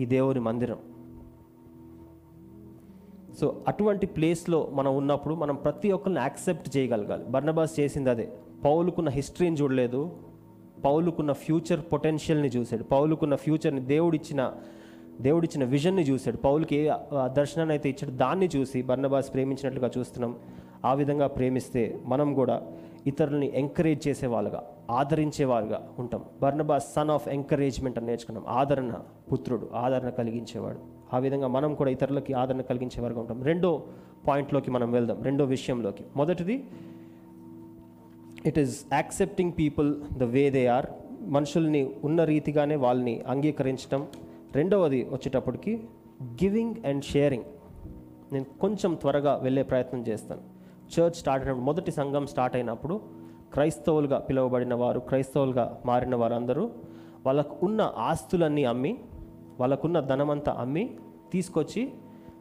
[0.00, 0.78] ఈ దేవుని మందిరం.
[3.40, 7.24] సో అటువంటి ప్లేస్లో మనం ఉన్నప్పుడు మనం ప్రతి ఒక్కరిని యాక్సెప్ట్ చేయగలగాలి.
[7.24, 8.32] బర్నబాస్ చేసింది అదే.
[8.64, 10.10] పౌలుకున్న హిస్టరీని చూడలేదు.
[10.84, 12.82] పౌలుకున్న ఫ్యూచర్ పొటెన్షియల్ని చూశాడు.
[12.82, 14.52] పౌలుకున్న ఫ్యూచర్ని దేవుడిచ్చిన
[15.20, 16.36] దేవుడిచ్చిన విజన్ని చూశాడు.
[16.36, 16.90] పౌలుకి ఏ
[17.24, 20.36] దర్శనాన్ని అయితే ఇచ్చాడు దాన్ని చూసి బర్నబాస్ ప్రేమించినట్లుగా చూస్తున్నాం.
[20.84, 22.62] ఆ విధంగా ప్రేమిస్తే మనం కూడా
[23.06, 26.24] ఇతరులని ఎంకరేజ్ చేసేవాళ్ళుగా ఆదరించేవారుగా ఉంటాం.
[26.42, 28.44] బర్నబా సన్ ఆఫ్ ఎంకరేజ్మెంట్ అని నేర్చుకున్నాం.
[28.48, 28.94] ఆదరణ
[29.32, 30.78] పుత్రుడు ఆదరణ కలిగించేవాడు.
[31.14, 33.42] ఆ విధంగా మనం కూడా ఇతరులకి ఆదరణ కలిగించేవారుగా ఉంటాం.
[33.42, 33.82] రెండో
[34.28, 35.22] పాయింట్లోకి మనం వెళ్దాం.
[35.22, 36.04] రెండో విషయంలోకి.
[36.16, 36.64] మొదటిది
[38.46, 40.86] it is accepting people the way they are
[41.20, 44.06] మనుషుల్ని ఉన్న రీతిగానే వాళ్ళని అంగీకరించడం
[44.54, 45.84] రెండవది వచ్చేటప్పటికి
[46.22, 47.44] గివింగ్ అండ్ షేరింగ్
[48.32, 50.40] నేను కొంచెం త్వరగా వెళ్ళే ప్రయత్నం చేస్తాను.
[50.86, 53.00] చర్చ్ స్టార్ట్ అయినప్పుడు మొదటి సంఘం స్టార్ట్ అయినప్పుడు
[53.52, 56.70] క్రైస్తవులుగా పిలువబడిన వారు క్రైస్తవులుగా మారిన వారందరూ
[57.26, 58.98] వాళ్ళకు ఉన్న ఆస్తులన్నీ అమ్మి
[59.60, 60.96] వాళ్ళకున్న ధనమంతా అమ్మి
[61.32, 61.92] తీసుకొచ్చి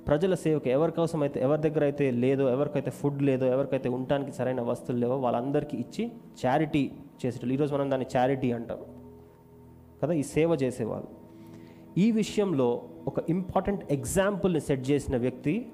[0.07, 4.61] ప్రజల సేవకు ఎవరి కోసం అయితే ఎవరి దగ్గర అయితే లేదో ఎవరికైతే ఫుడ్ లేదో ఎవరికైతే ఉండటానికి సరైన
[4.61, 6.11] వస్తువులు లేవో వాళ్ళందరికీ ఇచ్చి
[6.45, 6.91] చారిటీ
[7.25, 7.53] చేసేటోళ్ళు.
[7.53, 8.77] ఈరోజు మనం దాన్ని చారిటీ అంటాం.
[10.03, 11.07] కదా ఈ సేవ చేసేవాళ్ళు.
[11.97, 15.71] ఈ విషయంలో ఒక ఇంపార్టెంట్ ఎగ్జాంపుల్ని సెట్ చేసిన వ్యక్తి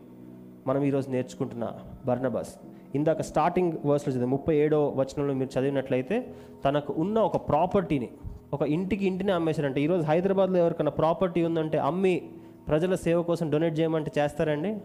[0.67, 1.71] మనం ఈరోజు నేర్చుకుంటున్న
[2.05, 2.55] బర్నబాస్.
[2.95, 6.33] ఇందాక స్టార్టింగ్ వర్స్లో చదివి ముప్పై ఏడో వచనంలో మీరు చదివినట్లయితే
[6.65, 8.09] తనకు ఉన్న ఒక ప్రాపర్టీని
[8.53, 9.81] ఒక ఇంటికి ఇంటిని అమ్మేశారంటే.
[9.81, 12.29] ఈరోజు హైదరాబాద్లో ఎవరికైనా ప్రాపర్టీ ఉందంటే అమ్మి
[12.67, 14.77] ప్రజల సేవ కోసం డొనేట్ చేయమంటే చేస్తారండి?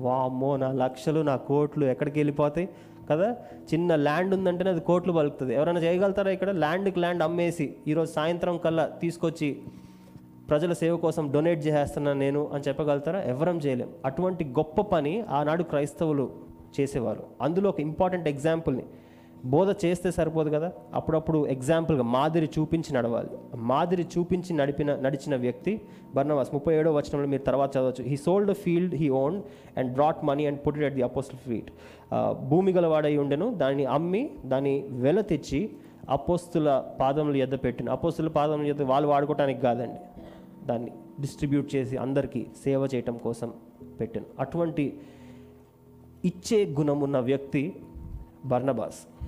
[0.00, 2.68] వామ్మో నా లక్షలు నా కోట్లు ఎక్కడికి వెళ్ళిపోతాయి?
[3.10, 3.36] కదా?
[3.74, 5.54] చిన్న ల్యాండ్ ఉందంటేనే అది కోట్లు పలుకుతుంది.
[5.54, 6.50] ఎవరైనా చేయగలుగుతారా ఇక్కడ?
[6.50, 9.58] ల్యాండ్కి ల్యాండ్ అమ్మేసి ఈరోజు సాయంత్రం కల్లా తీసుకొచ్చి
[10.50, 13.20] ప్రజల సేవ కోసం డొనేట్ చేసేస్తున్నాను నేను అని చెప్పగలుగుతారా?
[13.20, 13.88] ఎవరం చేయలేం.
[14.04, 16.49] అటువంటి గొప్ప పని ఆనాడు క్రైస్తవులు
[16.80, 17.22] చేసేవారు.
[17.40, 18.82] అందులో ఒక ఇంపార్టెంట్ ఎగ్జాంపుల్ని
[19.44, 20.72] బోధ చేస్తే సరిపోదు కదా?
[20.94, 23.28] అప్పుడప్పుడు ఎగ్జాంపుల్గా మాదిరి చూపించి నడవాలి.
[23.56, 25.80] మాదిరి చూపించి నడిపిన నడిచిన వ్యక్తి
[26.14, 28.04] బర్నవాస్ ముప్పై ఏడో వచనంలో మీరు తర్వాత చదవచ్చు.
[28.04, 29.42] He sold field he own
[29.76, 31.70] and brought money and put it at the apostle feet
[32.48, 35.70] భూమి గలవాడై ఉండెను దాన్ని అమ్మి దాన్ని వెల తెచ్చి
[36.10, 37.90] అపోస్తుల పాదములు ఎద్ద పెట్టిన.
[37.90, 40.00] అపోస్తుల పాదములు ఎద్ద వాళ్ళు వాడుకోవటానికి కాదండి.
[40.66, 43.52] దాన్ని డిస్ట్రిబ్యూట్ చేసి అందరికీ సేవ చేయటం కోసం
[44.00, 44.26] పెట్టాను.
[44.40, 45.00] అటువంటి
[46.24, 47.82] ఇచ్చే గుణం ఉన్న వ్యక్తి
[48.44, 49.24] బర్ణబాస్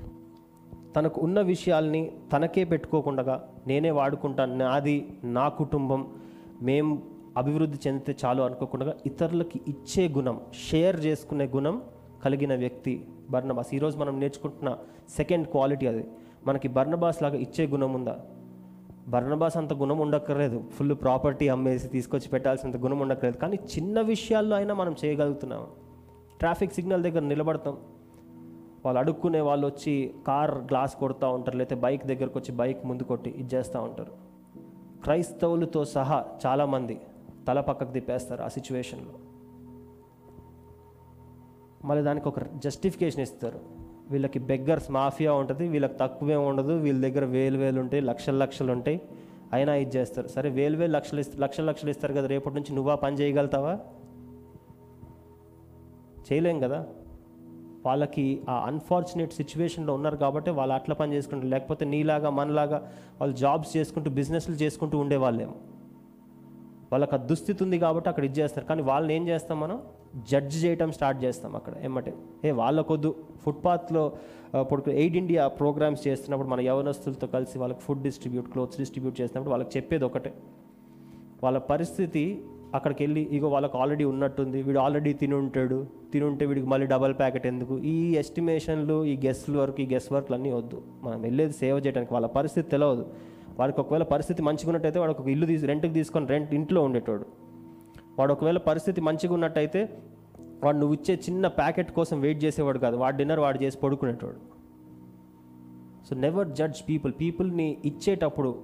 [0.96, 6.08] తనకు ఉన్న విషయాల్ని తనకే పెట్టుకోకుండా నేనే వాడుకుంటాను నాది నా కుటుంబం
[6.62, 7.02] మేం
[7.36, 11.82] అభివృద్ధి చెందితే చాలు అనుకోకుండా ఇతరులకి ఇచ్చే గుణం షేర్ చేసుకునే గుణం
[12.24, 14.78] కలిగిన వ్యక్తి బర్ణబాస్ ఈరోజు మనం నేర్చుకుంటున్న
[15.16, 16.04] సెకండ్ క్వాలిటీ అది.
[16.46, 18.20] మనకి బర్ణబాస్ లాగా ఇచ్చే గుణం ఉందా?
[19.08, 20.64] బర్ణబాస్ అంత గుణం ఉండక్కర్లేదు.
[20.70, 23.36] ఫుల్ ప్రాపర్టీ అమ్మేసి తీసుకొచ్చి పెట్టాల్సినంత గుణం ఉండక్కర్లేదు.
[23.36, 25.66] కానీ చిన్న విషయాల్లో అయినా మనం చేయగలుగుతున్నాం.
[26.42, 27.76] ట్రాఫిక్ సిగ్నల్ దగ్గర నిలబడతాం.
[28.84, 33.30] వాళ్ళు అడుక్కునే వాళ్ళు వచ్చి కార్ గ్లాస్ కొడుతూ ఉంటారు లేకపోతే బైక్ దగ్గరకు వచ్చి బైక్ ముందు కొట్టి
[33.30, 34.12] ఇది చేస్తూ ఉంటారు.
[35.02, 37.00] క్రైస్తవులతో సహా చాలామంది
[37.48, 39.12] తల పక్కకు తిప్పేస్తారు ఆ సిచ్యువేషన్లో.
[41.84, 43.60] మళ్ళీ దానికి ఒక జస్టిఫికేషన్ ఇస్తారు.
[44.10, 49.00] వీళ్ళకి బెగ్గర్స్ మాఫియా ఉంటుంది వీళ్ళకి తక్కువే ఉండదు వీళ్ళ దగ్గర వేలు వేలు ఉంటాయి లక్షల లక్షలు ఉంటాయి.
[49.52, 50.28] అయినా ఇది చేస్తారు.
[50.28, 53.78] సరే వేలు వేలు లక్షలు ఇస్తారు లక్షల లక్షలు ఇస్తారు కదా రేపటి నుంచి నువ్వా పని చేయగలుగుతావా?
[56.32, 56.86] చేయలేం కదా.
[57.86, 61.48] వాళ్ళకి ఆ అన్ఫార్చునేట్ సిచ్యువేషన్లో ఉన్నారు కాబట్టి వాళ్ళు అట్లా పని చేసుకుంటారు.
[61.48, 65.54] లేకపోతే నీలాగా మనలాగా వాళ్ళు జాబ్స్ చేసుకుంటూ బిజినెస్లు చేసుకుంటూ ఉండేవాళ్ళేమో.
[66.92, 68.66] వాళ్ళకి ఆ దుస్థితి ఉంది కాబట్టి అక్కడ ఇది చేస్తారు.
[68.66, 69.82] కానీ వాళ్ళని ఏం చేస్తాం మనం?
[70.30, 71.74] జడ్జ్ చేయటం స్టార్ట్ చేస్తాం అక్కడ.
[71.82, 72.14] ఏమంటే
[72.44, 73.14] ఏ వాళ్ళకొద్దు.
[73.44, 74.12] ఫుట్పాత్లో
[74.60, 79.70] ఇప్పుడు ఎయిడ్ ఇండియా ప్రోగ్రామ్స్ చేస్తున్నప్పుడు మన యవనస్తులతో కలిసి వాళ్ళకి ఫుడ్ డిస్ట్రిబ్యూట్ క్లోత్స్ డిస్ట్రిబ్యూట్ చేసినప్పుడు వాళ్ళకి
[79.76, 80.34] చెప్పేది ఒకటే.
[81.42, 82.44] వాళ్ళ పరిస్థితి
[82.74, 87.14] అక్కడికి వెళ్ళి ఇగో వాళ్ళకి ఆల్రెడీ ఉన్నట్టుంది వీడు ఆల్రెడీ తిని ఉంటాడు తిని ఉంటే వీడికి మళ్ళీ డబల్
[87.14, 87.78] ప్యాకెట్ ఎందుకు?
[87.78, 90.82] ఈ ఎస్టిమేషన్లు ఈ గెస్ట్లు వర్క్ ఈ గెస్ వర్క్లు అన్నీ వద్దు.
[91.02, 93.04] మనం వెళ్ళేది సేవ చేయడానికి వాళ్ళ పరిస్థితి తెలియదు
[93.58, 97.26] వాడికి ఒకవేళ పరిస్థితి మంచిగా ఉన్నట్టయితే వాడు ఒక ఇల్లు తీసి రెంట్కి తీసుకొని రెంట్ ఇంట్లో ఉండేటోడు.
[98.18, 99.98] వాడు ఒకవేళ పరిస్థితి మంచిగా ఉన్నట్టయితే
[100.64, 102.96] వాడు నువ్వు ఇచ్చే చిన్న ప్యాకెట్ కోసం వెయిట్ చేసేవాడు కాదు.
[102.96, 104.40] వాడు డిన్నర్ వాడు చేసి పడుకునేటోడు.
[106.08, 107.12] So never judge people.
[107.20, 108.62] పీపుల్ని ఇచ్చేటప్పుడు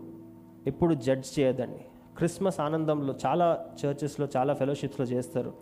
[0.66, 1.80] ఎప్పుడు జడ్జ్ చేయదండి
[2.18, 5.52] క్రిస్మస్ ఆనందంలో చాలా చర్చెస్లో చాలా ఫెలోషిప్స్లో చేస్తారు.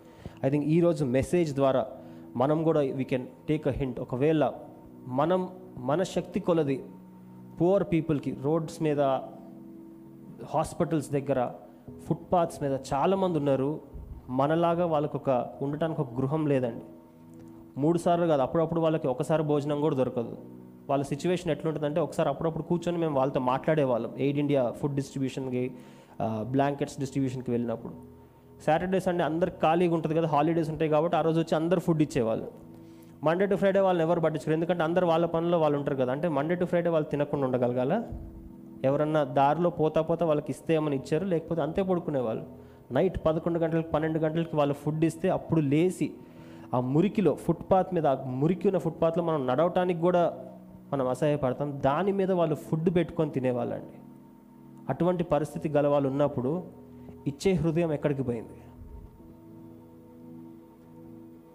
[0.45, 1.87] ఐ థింక్ ఈరోజు మెసేజ్ ద్వారా
[2.35, 4.51] మనం కూడా we can take a hint ఒకవేళ
[5.07, 6.85] మనం మన శక్తి కొలది
[7.61, 9.01] పువర్ పీపుల్కి రోడ్స్ మీద
[10.45, 11.51] హాస్పిటల్స్ దగ్గర
[12.07, 13.79] ఫుట్పాత్స్ మీద చాలామంది ఉన్నారు.
[14.29, 16.85] మనలాగా వాళ్ళకు ఒక ఉండటానికి ఒక గృహం లేదండి.
[17.77, 20.37] మూడు సార్లు కాదు అప్పుడప్పుడు వాళ్ళకి ఒకసారి భోజనం కూడా దొరకదు.
[20.89, 24.11] వాళ్ళ సిచ్యువేషన్ ఎట్లుంటుందంటే ఒకసారి అప్పుడప్పుడు కూర్చొని మేము వాళ్ళతో మాట్లాడేవాళ్ళం.
[24.17, 25.71] ఎయిడ్ ఇండియా ఫుడ్ డిస్ట్రిబ్యూషన్కి
[26.41, 27.93] బ్లాంకెట్స్ డిస్ట్రిబ్యూషన్కి వెళ్ళినప్పుడు.
[28.65, 32.47] సాటర్డే సండే అందరు ఖాళీగా ఉంటుంది కదా హాలిడేస్ ఉంటాయి కాబట్టి ఆ రోజు వచ్చి అందరు ఫుడ్ ఇచ్చేవాళ్ళు.
[33.23, 36.55] మండే టు ఫ్రైడే వాళ్ళని ఎవరు పట్టించుకోరు ఎందుకంటే అందరు వాళ్ళ పనిలో వాళ్ళు ఉంటారు కదా అంటే మండే
[36.55, 38.03] టు ఫ్రైడే వాళ్ళు తినకుండా ఉండగలగాల?
[38.83, 41.25] ఎవరన్నా దారిలో పోతా పోతా వాళ్ళకి ఇస్తే ఏమని ఇచ్చారు?
[41.25, 42.45] లేకపోతే అంతే పడుకునేవాళ్ళు.
[42.91, 46.13] నైట్ పదకొండు గంటలకు పన్నెండు గంటలకి వాళ్ళు ఫుడ్ ఇస్తే అప్పుడు లేచి
[46.75, 50.37] ఆ మురికిలో ఫుట్పాత్ మీద ఆ మురికి ఉన్న ఫుట్పాత్లో మనం నడవటానికి కూడా
[50.93, 51.81] మనం అసహాయపడతాం.
[51.85, 54.06] దాని మీద వాళ్ళు ఫుడ్ పెట్టుకొని తినేవాళ్ళండి.
[54.89, 56.63] అటువంటి పరిస్థితి గల వాళ్ళు ఉన్నప్పుడు
[57.27, 58.57] ఇచ్చే హృదయం ఎక్కడికి పోయింది?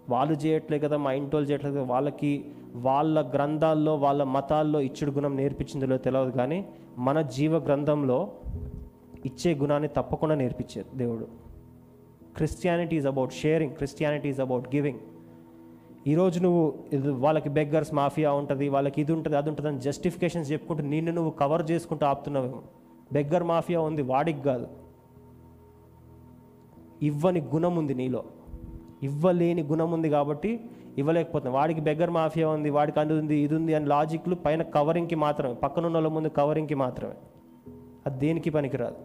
[0.09, 5.35] వాళ్ళు చేయట్లే కదా మా ఇంటి వాళ్ళు చేయట్లేదు కదా వాళ్ళకి వాళ్ళ గ్రంథాల్లో వాళ్ళ మతాల్లో ఇచ్చుడు గుణం
[5.37, 6.65] నేర్పించిందో తెలియదు కానీ
[6.97, 8.31] మన జీవ గ్రంథంలో
[9.25, 11.27] ఇచ్చే గుణాన్ని తప్పకుండా నేర్పించారు దేవుడు.
[12.35, 14.99] Christianity is about sharing Christianity is about giving
[16.07, 20.83] ఈరోజు నువ్వు ఇది వాళ్ళకి బెగ్గర్స్ మాఫియా ఉంటుంది వాళ్ళకి ఇది ఉంటుంది అది ఉంటుంది అని జస్టిఫికేషన్స్ చెప్పుకుంటూ
[20.83, 22.63] నిన్ను నువ్వు కవర్ చేసుకుంటూ ఆపుతున్నావేమో.
[23.13, 24.67] బెగ్గర్ మాఫియా ఉంది వాడికి కాదు.
[27.01, 28.23] ఇవ్వని గుణం ఉంది నీలో.
[29.03, 33.85] ఇవ్వలేని గుణం ఉంది కాబట్టి ఇవ్వలేకపోతున్నాం వాడికి బెగ్గర్ మాఫియా ఉంది వాడికి అది ఉంది ఇది ఉంది అని
[33.85, 37.13] లాజిక్లు పైన కవరింగ్కి మాత్రమే పక్కన ఉన్న వాళ్ళ ముందు కవరింగ్కి మాత్రమే.
[38.05, 38.95] అది దేనికి పనికిరాదు?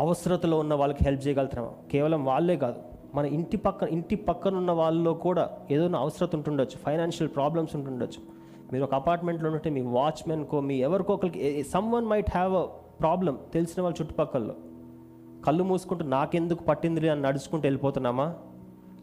[0.00, 2.82] అవసరతలో ఉన్న వాళ్ళకి హెల్ప్ చేయగలుగుతున్నాం కేవలం వాళ్ళే కాదు
[3.14, 8.35] మన ఇంటి పక్కన ఇంటి పక్కన ఉన్న వాళ్ళలో కూడా ఏదో అవసరత ఉంటుండొచ్చు ఫైనాన్షియల్ ప్రాబ్లమ్స్ ఉంటుండొచ్చు.
[8.72, 12.64] మీరు ఒక అపార్ట్మెంట్లో ఉంటే మీ వాచ్మెన్కో మీ ఎవరికొకరికి someone might have a
[13.00, 14.52] problem తెలిసిన వాళ్ళ చుట్టుపక్కల
[15.46, 18.34] కళ్ళు మూసుకుంటూ నాకెందుకు పట్టింది అని నడుచుకుంటూ వెళ్ళిపోతున్నామా?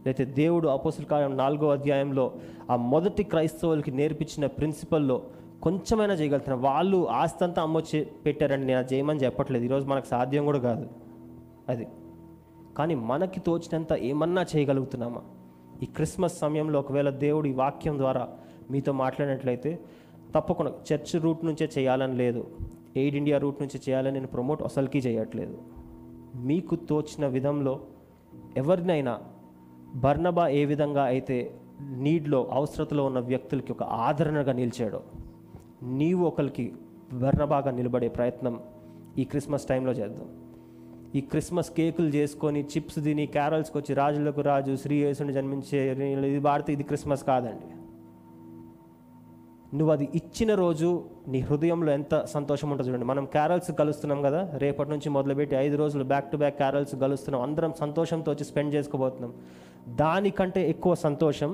[0.06, 2.32] లేకపోతే దేవుడు అపోసుల కాలం నాలుగో అధ్యాయంలో
[2.72, 5.22] ఆ మొదటి క్రైస్తవులకి నేర్పించిన ప్రిన్సిపల్లో
[5.62, 6.70] కొంచెమైనా చేయగలుగుతున్నా.
[6.70, 9.66] వాళ్ళు ఆస్తి అంతా అమ్మొచ్చి పెట్టారని నేను చేయమని చెప్పట్లేదు.
[9.66, 10.90] ఈరోజు మనకు సాధ్యం కూడా కాదు.
[11.70, 11.88] అది.
[12.78, 15.22] కానీ మనకి తోచినంత ఏమన్నా చేయగలుగుతున్నామా?
[15.84, 18.30] ఈ క్రిస్మస్ సమయంలో ఒకవేళ దేవుడు ఈ వాక్యం ద్వారా
[18.72, 19.80] మీతో మాట్లాడినట్లయితే
[20.36, 22.48] తప్పకుండా చర్చ్ రూట్ నుంచే చేయాలని లేదు.
[22.98, 25.58] ఎయిడ్ ఇండియా రూట్ నుంచి చేయాలని నేను ప్రమోట్ అసలుకి చేయట్లేదు.
[26.36, 27.82] మీకు తోచిన విధంలో
[28.58, 29.20] ఎవరినైనా
[29.96, 35.02] బర్నబా ఏ విధంగా అయితే నీడ్లో అవసరతలో ఉన్న వ్యక్తులకి ఒక ఆదరణగా నిలిచాడో
[35.84, 36.74] నీవు ఒకరికి
[37.14, 38.60] బర్నబాగా నిలబడే ప్రయత్నం
[39.18, 40.30] ఈ క్రిస్మస్ టైంలో చేద్దాం.
[41.16, 46.74] ఈ క్రిస్మస్ కేకులు చేసుకొని చిప్స్ తిని క్యారల్స్కి వచ్చి రాజులకు రాజు శ్రీ యేసుని జన్మించే ఇది భారతి
[46.74, 47.68] ఇది క్రిస్మస్ కాదండి.
[49.78, 50.90] నువ్వు అది ఇచ్చిన రోజు
[51.34, 53.06] నీ హృదయంలో ఎంత సంతోషం ఉంటుంది చూడండి.
[53.12, 57.42] మనం క్యారల్స్ కలుస్తున్నాం కదా రేపటి నుంచి మొదలుపెట్టి ఐదు రోజులు బ్యాక్ టు బ్యాక్ క్యారల్స్ కలుస్తున్నాం.
[57.48, 59.34] అందరం సంతోషంతో వచ్చి స్పెండ్ చేసుకోబోతున్నాం.
[60.02, 61.52] దానికంటే ఎక్కువ సంతోషం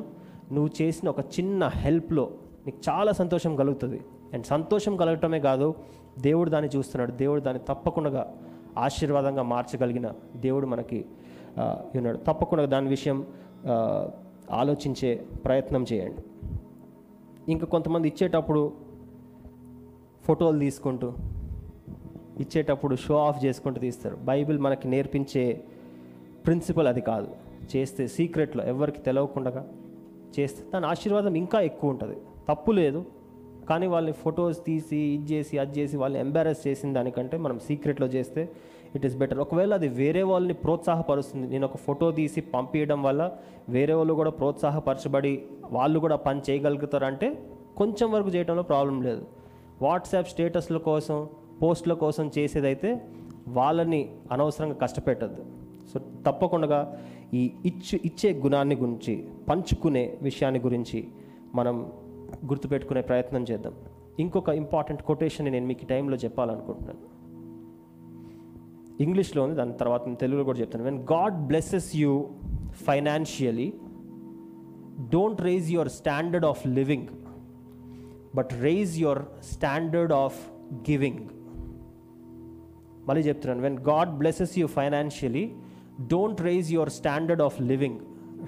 [0.52, 2.26] నువ్వు చేసిన ఒక చిన్న హెల్ప్లో
[2.66, 4.00] నీకు చాలా సంతోషం కలుగుతుంది.
[4.34, 5.68] అండ్ సంతోషం కలగటమే కాదు
[6.28, 7.12] దేవుడు దాన్ని చూస్తున్నాడు.
[7.24, 8.28] దేవుడు దాన్ని తప్పకుండా
[8.78, 11.00] ఆశీర్వాదంగా మార్చగలిగిన దేవుడు మనకి
[12.00, 12.20] ఉన్నాడు.
[12.28, 13.20] తప్పకుండా దాని విషయం
[14.52, 15.10] ఆలోచించే
[15.46, 16.22] ప్రయత్నం చేయండి.
[17.52, 18.74] ఇంకా కొంతమంది ఇచ్చేటప్పుడు
[20.24, 21.14] ఫోటోలు తీసుకుంటూ
[22.40, 24.16] ఇచ్చేటప్పుడు షో ఆఫ్ చేసుకుంటూ తీస్తారు.
[24.16, 25.64] బైబిల్ మనకి నేర్పించే
[26.46, 27.28] ప్రిన్సిపల్ అది కాదు.
[27.76, 29.66] చేస్తే సీక్రెట్లో ఎవరికి తెలవకుండా
[30.40, 32.18] చేస్తే దాని ఆశీర్వాదం ఇంకా ఎక్కువ ఉంటుంది.
[32.50, 33.06] తప్పు లేదు
[33.70, 38.50] కానీ వాళ్ళని ఫొటోస్ తీసి ఇది చేసి అది చేసి వాళ్ళని ఎంబారెస్ చేసిన దానికంటే మనం సీక్రెట్లో చేస్తే
[38.96, 43.32] ఇట్ ఈస్ బెటర్ ఒకవేళ అది వేరే వాళ్ళని ప్రోత్సాహపరుస్తుంది నేను ఒక ఫోటో తీసి పంపించడం వల్ల
[43.70, 47.40] వేరే వాళ్ళు కూడా ప్రోత్సాహపరచబడి వాళ్ళు కూడా పని చేయగలుగుతారంటే
[47.78, 49.26] కొంచెం వరకు చేయడంలో ప్రాబ్లం లేదు.
[49.82, 51.28] వాట్సాప్ స్టేటస్ల కోసం
[51.62, 53.02] పోస్టుల కోసం చేసేదైతే
[53.48, 55.46] వాళ్ళని అనవసరంగా కష్టపెట్టద్దు.
[55.94, 56.96] సో తప్పకుండా
[57.34, 61.08] ఈ ఇచ్చు ఇచ్చే గుణాన్ని గురించి పంచుకునే విషయాన్ని గురించి
[61.56, 61.92] మనం
[62.46, 63.74] గుర్తుపెట్టుకునే ప్రయత్నం చేద్దాం.
[64.20, 67.19] ఇంకొక ఇంపార్టెంట్ కొటేషన్ నేను మీకు టైంలో చెప్పాలనుకుంటున్నాను.
[69.00, 70.84] ఇంగ్లీష్లో ఉంది దాని తర్వాత తెలుగులో కూడా చెప్తాను.
[70.84, 72.28] When God blesses you
[72.88, 73.74] financially
[75.00, 77.08] don't raise your standard of living
[78.36, 81.18] but raise your standard of giving
[83.08, 83.62] మళ్ళీ చెప్తున్నాను.
[83.62, 85.52] When God blesses you financially
[86.08, 88.00] don't raise your standard of living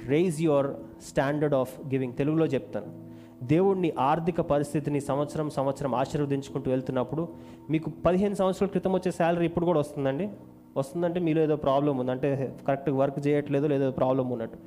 [0.07, 0.67] raise your
[1.01, 3.00] standard of giving తెలుగులో చెప్తాను.
[3.43, 7.27] దేవుడిని ఆర్థిక పరిస్థితిని సంవత్సరం సంవత్సరం ఆశీర్వదించుకుంటూ వెళ్తున్నప్పుడు
[7.69, 10.29] మీకు పదిహేను సంవత్సరాల క్రితం వచ్చే శాలరీ ఇప్పుడు కూడా వస్తుందండి?
[10.77, 12.11] వస్తుందంటే మీలో ఏదో ప్రాబ్లం ఉంది.
[12.11, 14.57] అంటే కరెక్ట్గా వర్క్ చేయట్లేదు లేదో ప్రాబ్లం ఉన్నట్టు.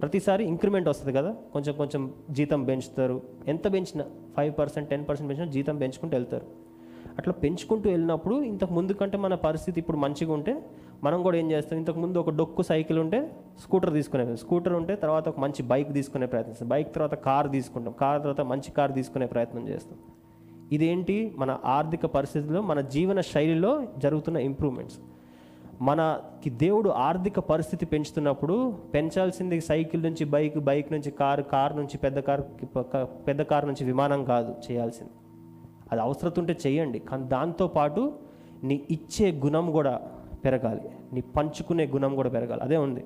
[0.00, 1.34] ప్రతిసారి ఇంక్రిమెంట్ వస్తుంది కదా?
[1.52, 3.22] కొంచెం కొంచెం జీతం పెంచుతారు.
[3.48, 4.04] ఎంత పెంచినా
[4.36, 6.46] ఫైవ్ పర్సెంట్ టెన్ పర్సెంట్ పెంచినా జీతం పెంచుకుంటూ వెళ్తారు.
[7.18, 10.64] అట్లా పెంచుకుంటూ వెళ్ళినప్పుడు ఇంతకు ముందు కంటే మన పరిస్థితి ఇప్పుడు మంచిగా ఉంటే
[11.04, 11.78] మనం కూడా ఏం చేస్తాం?
[11.78, 16.68] ఇంతకుముందు ఒక డొక్కు సైకిల్ ఉంటే స్కూటర్ తీసుకునే స్కూటర్ ఉంటే తర్వాత ఒక మంచి బైక్ తీసుకునే ప్రయత్నిస్తాం
[16.68, 17.94] బైక్ తర్వాత కార్ తీసుకుంటాం.
[18.00, 19.98] కార్ తర్వాత మంచి కార్ తీసుకునే ప్రయత్నం చేస్తాం.
[20.72, 21.34] ఇదేంటి?
[21.38, 24.98] మన ఆర్థిక పరిస్థితుల్లో మన జీవన శైలిలో జరుగుతున్న ఇంప్రూవ్మెంట్స్
[25.80, 32.18] మనకి దేవుడు ఆర్థిక పరిస్థితి పెంచుతున్నప్పుడు పెంచాల్సింది సైకిల్ నుంచి బైక్ బైక్ నుంచి కారు కార్ నుంచి పెద్ద
[32.18, 32.42] కార్
[33.28, 35.10] పెద్ద కార్ నుంచి విమానం కాదు చేయాల్సింది.
[35.92, 36.98] అది అవసరం ఉంటే చేయండి.
[36.98, 38.12] కానీ దాంతోపాటు
[38.62, 40.00] నీ ఇచ్చే గుణం కూడా
[40.44, 40.80] పెరగాలి.
[41.12, 42.60] నీ పంచుకునే గుణం కూడా పెరగాలి.
[42.60, 43.04] అదే ఉంది.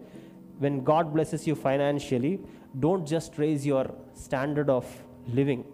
[0.61, 2.39] When God blesses you financially
[2.81, 3.89] don't just raise your
[4.21, 4.91] standard of
[5.35, 5.65] living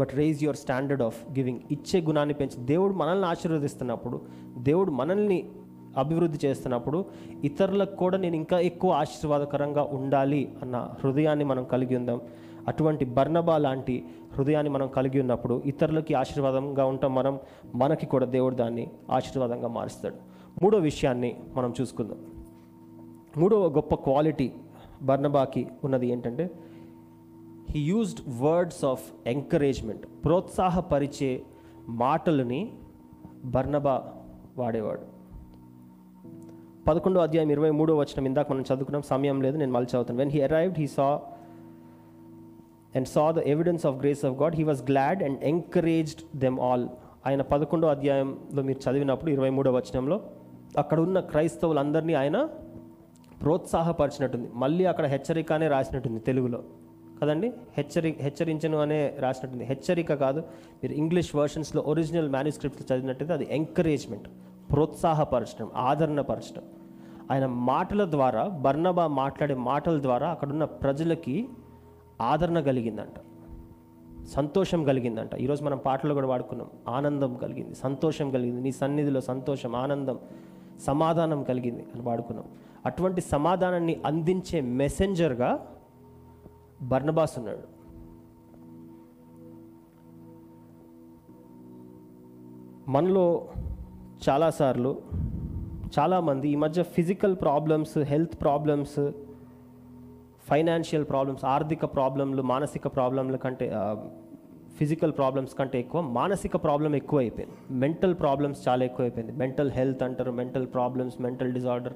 [0.00, 4.20] but raise your standard of giving ఇచ్చే గుణాన్ని పెంచి దేవుడు మనల్ని ఆశీర్వదిస్తున్నప్పుడు
[4.58, 5.48] దేవుడు మనల్ని
[5.96, 7.04] అభివృద్ధి చేస్తున్నప్పుడు
[7.44, 12.20] ఇతరులకు కూడా నేను ఇంకా ఎక్కువ ఆశీర్వాదకరంగా ఉండాలి అన్న హృదయాన్ని మనం కలిగి ఉందాం.
[12.68, 17.38] అటువంటి బర్ణబా లాంటి హృదయాన్ని మనం కలిగి ఉన్నప్పుడు ఇతరులకి ఆశీర్వాదంగా ఉంటాం మనం
[17.74, 20.35] మనకి కూడా దేవుడు దాన్ని ఆశీర్వాదంగా మారుస్తాడు.
[20.62, 22.18] మూడో విషయాన్ని మనం చూసుకుందాం.
[23.36, 24.52] మూడవ గొప్ప క్వాలిటీ
[25.02, 26.50] బర్నబాకి ఉన్నది ఏంటంటే
[27.70, 31.42] he used words of encouragement ప్రోత్సాహపరిచే
[31.88, 32.72] మాటలని
[33.44, 34.12] బర్నబా
[34.58, 35.00] వాడేవాడు.
[36.88, 40.18] పదకొండో అధ్యాయం ఇరవై మూడో వచ్చిన ఇందాక మనం చదువుకున్నాం సమయం లేదు నేను మళ్ళీ చదువుతాను.
[40.18, 41.20] When he arrived he saw
[42.94, 46.88] and saw the evidence of grace of God he was glad and encouraged them all
[47.26, 50.20] ఆయన పదకొండో అధ్యాయంలో మీరు చదివినప్పుడు ఇరవై మూడో వచనంలో
[50.78, 52.48] అక్కడ ఉన్న క్రైస్తవులందరినీ ఆయన
[53.42, 54.50] ప్రోత్సాహపరిచినట్టుంది.
[54.54, 56.62] మళ్ళీ అక్కడ హెచ్చరిక అనే రాసినట్టుంది తెలుగులో.
[57.22, 57.52] కదండి?
[57.76, 59.64] హెచ్చరి హెచ్చరించను అనే రాసినట్టుంది.
[59.64, 60.40] హెచ్చరిక కాదు
[60.84, 64.28] మీరు ఇంగ్లీష్ వర్షన్స్లో ఒరిజినల్ మ్యానుస్క్రిప్ట్ చదివినట్టయితే అది ఎంకరేజ్మెంట్
[64.72, 66.62] ప్రోత్సాహపరచడం ఆదరణపరచడం.
[67.30, 71.48] ఆయన మాటల ద్వారా బర్నబా మాట్లాడే మాటల ద్వారా అక్కడున్న ప్రజలకి
[72.20, 73.20] ఆదరణ కలిగిందంట.
[74.26, 75.34] సంతోషం కలిగిందంట.
[75.34, 77.74] ఈరోజు మనం పాటలు కూడా వాడుకున్నాం ఆనందం కలిగింది.
[77.74, 78.60] సంతోషం కలిగింది.
[78.60, 80.18] నీ సన్నిధిలో సంతోషం ఆనందం.
[80.80, 82.46] సమాధానం కలిగింది అని వాడుకున్నాం.
[82.86, 85.66] అటువంటి సమాధానాన్ని అందించే మెసెంజర్గా
[86.82, 87.76] బర్నబాస్ ఉన్నాడు.
[92.90, 93.48] మనలో
[94.28, 95.02] చాలాసార్లు
[95.98, 99.12] చాలామంది ఈ మధ్య physical problems health problems
[100.48, 103.70] financial problems ఆర్థిక ప్రాబ్లంలు మానసిక ప్రాబ్లంల కంటే
[104.78, 110.02] ఫిజికల్ ప్రాబ్లమ్స్ కంటే ఎక్కువ మానసిక ప్రాబ్లం ఎక్కువ అయిపోయింది మెంటల్ ప్రాబ్లమ్స్ చాలా ఎక్కువ అయిపోయింది మెంటల్ హెల్త్
[110.02, 111.92] అంటారు mental problems mental disorder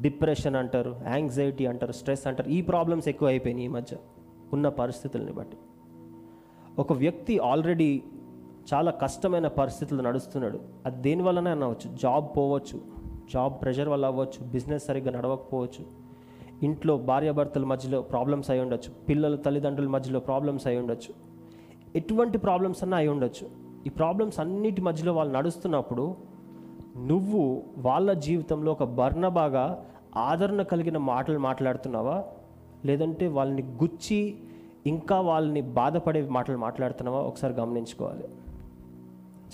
[0.00, 2.48] depression అంటారు యాంగ్జైటీ అంటారు స్ట్రెస్ అంటారు.
[2.48, 3.96] ఈ ప్రాబ్లమ్స్ ఎక్కువ అయిపోయినాయి ఈ మధ్య
[4.52, 5.56] ఉన్న పరిస్థితుల్ని బట్టి.
[6.78, 8.02] ఒక వ్యక్తి ఆల్రెడీ
[8.74, 10.60] చాలా కష్టమైన పరిస్థితులు నడుస్తున్నాడు.
[10.86, 11.96] అది దేనివల్లనే అనవచ్చు?
[11.96, 12.80] జాబ్ పోవచ్చు
[13.32, 15.84] జాబ్ ప్రెషర్ వల్ల అవ్వచ్చు బిజినెస్ సరిగ్గా నడవకపోవచ్చు
[16.62, 21.31] ఇంట్లో భార్యాభర్తల మధ్యలో ప్రాబ్లమ్స్ అయి ఉండొచ్చు పిల్లల తల్లిదండ్రుల మధ్యలో ప్రాబ్లమ్స్ అయి ఉండొచ్చు
[21.96, 23.50] ఎటువంటి ప్రాబ్లమ్స్ అన్నా అయి ఉండొచ్చు.
[23.86, 26.16] ఈ ప్రాబ్లమ్స్ అన్నిటి మధ్యలో వాళ్ళు నడుస్తున్నప్పుడు
[26.98, 29.84] నువ్వు వాళ్ళ జీవితంలో ఒక బర్ణబాగా
[30.16, 32.24] ఆదరణ కలిగిన మాటలు మాట్లాడుతున్నావా?
[32.84, 34.36] లేదంటే వాళ్ళని గుచ్చి
[34.86, 37.18] ఇంకా వాళ్ళని బాధపడే మాటలు మాట్లాడుతున్నావా?
[37.18, 38.24] ఒకసారి గమనించుకోవాలి.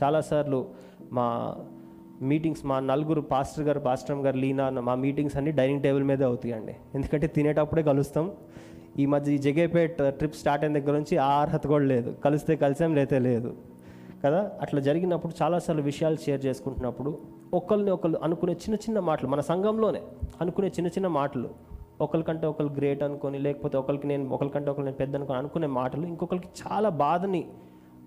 [0.03, 0.67] చాలాసార్లు
[1.13, 1.57] మా
[2.23, 6.77] మీటింగ్స్ మా నలుగురు పాస్టర్ గారు పాస్టర్ గారు లీనా మా మీటింగ్స్ అన్ని డైనింగ్ టేబుల్ మీదే అవుతాయండి.
[6.95, 8.31] ఎందుకంటే తినేటప్పుడే కలుస్తాం.
[8.99, 12.17] ఈ మధ్య ఈ జగేపేట్ ట్రిప్ స్టార్ట్ అయిన దగ్గర నుంచి ఆ అర్హత కూడా లేదు.
[12.25, 13.57] కలిస్తే కలిసాం లేతే లేదు.
[14.25, 14.51] కదా?
[14.61, 17.19] అట్లా జరిగినప్పుడు చాలాసార్లు విషయాలు షేర్ చేసుకుంటున్నప్పుడు
[17.55, 20.03] ఒకరిని ఒకరు అనుకునే చిన్న చిన్న మాటలు మన సంఘంలోనే
[20.41, 21.51] అనుకునే చిన్న చిన్న మాటలు
[22.01, 26.49] ఒకరికంటే ఒకరు గ్రేట్ అనుకొని లేకపోతే ఒకరికి నేను ఒకరికంటే ఒకరు నేను పెద్ద అనుకొని అనుకునే మాటలు ఇంకొకరికి
[26.67, 27.49] చాలా బాధని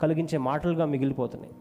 [0.01, 1.53] కలిగించే మాటలుగా మిగిలిపోతున్నాయి.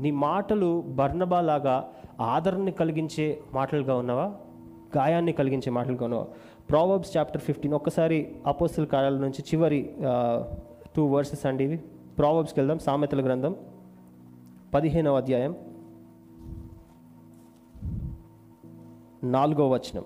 [0.00, 1.88] నీ మాటలు బర్ణబా లాగా
[2.20, 4.32] ఆదరణని కలిగించే మాటలుగా ఉన్నావా?
[4.98, 6.26] గాయాన్ని కలిగించే మాటలుగా ఉన్నావా?
[6.70, 9.90] ప్రావర్బ్స్ చాప్టర్ ఫిఫ్టీన్ ఒక్కసారి అపోస్తుల కార్యాల నుంచి చివరి
[10.96, 11.76] టూ వర్సెస్ అండి ఇవి.
[12.18, 13.56] ప్రావర్బ్స్కి వెళ్దాం సామెతల గ్రంథం
[14.74, 15.56] పదిహేనవ అధ్యాయం.
[19.24, 20.04] నాలుగో వచనం.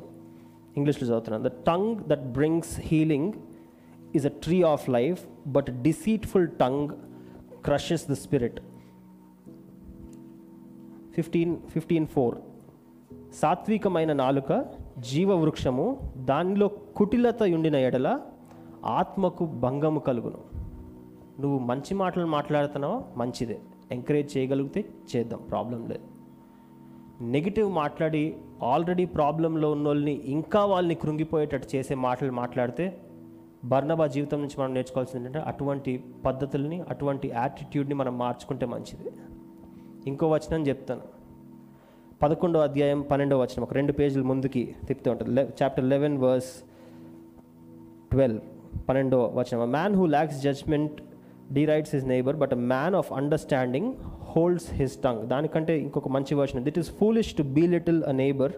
[0.76, 1.48] ఇంగ్లీష్లో చదువుతున్నాను.
[1.48, 3.32] The tongue that brings healing
[4.16, 6.88] is a tree of life but deceitful tongue
[7.64, 8.60] crushes the spirit
[11.14, 12.38] fifteen fifteen four
[13.34, 14.52] సాత్వికమైన నాలుక
[14.98, 18.20] జీవవృక్షము దానిలో కుటిలత ఉండిన ఎడల
[18.84, 20.38] ఆత్మకు భంగము కలుగును.
[21.40, 23.60] నువ్వు మంచి మాటలు మాట్లాడుతున్నావా మంచిదే.
[23.92, 24.84] ఎంకరేజ్ చేయగలిగితే
[25.16, 26.02] చేద్దాం ప్రాబ్లం లేదు.
[27.24, 33.00] నెగిటివ్ మాట్లాడి ఆల్రెడీ ప్రాబ్లంలో ఉన్న వాళ్ళని ఇంకా వాళ్ళని కృంగిపోయేటట్టు చేసే మాటలు మాట్లాడితే
[33.64, 39.10] బర్ణబా జీవితం నుంచి మనం నేర్చుకోవాల్సింది ఏంటంటే అటువంటి పద్ధతుల్ని అటువంటి యాటిట్యూడ్ని మనం మార్చుకుంటే మంచిది.
[40.06, 41.21] ఇంకో వచనం చెప్తాను.
[42.22, 45.40] పదకొండో అధ్యాయం పన్నెండో వచనం ఒక రెండు పేజీలు ముందుకి తిప్పుతూ ఉంటుంది.
[45.40, 46.50] చాప్టర్ లెవెన్ వర్స్
[48.12, 48.40] ట్వెల్వ్
[48.88, 49.70] పన్నెండో వచనం.
[49.70, 51.02] Man who lacks judgement
[51.52, 56.78] derides his neighbour but man of understanding holds his tongue దానికంటే ఇంకొక మంచి version it
[56.78, 58.52] is foolish to belittle a neighbour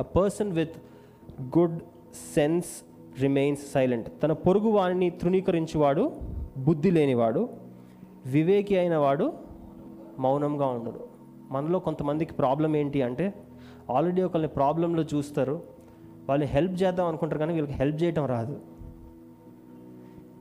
[0.00, 0.76] a person with
[1.58, 1.78] good
[2.34, 2.84] sense
[3.20, 6.12] remains silent తన పొరుగు వాణిని తృణీకరించేవాడు
[6.58, 7.48] బుద్ధి లేనివాడు
[8.26, 9.32] వివేకి అయిన వాడు
[10.18, 11.11] మౌనంగా ఉండడు.
[11.52, 13.34] మనలో కొంతమందికి ప్రాబ్లం ఏంటి అంటే
[13.90, 15.56] ఆల్రెడీ ఒకరిని ప్రాబ్లంలో చూస్తారు.
[16.28, 18.60] వాళ్ళు హెల్ప్ చేద్దాం అనుకుంటారు కానీ వీళ్ళకి హెల్ప్ చేయటం రాదు.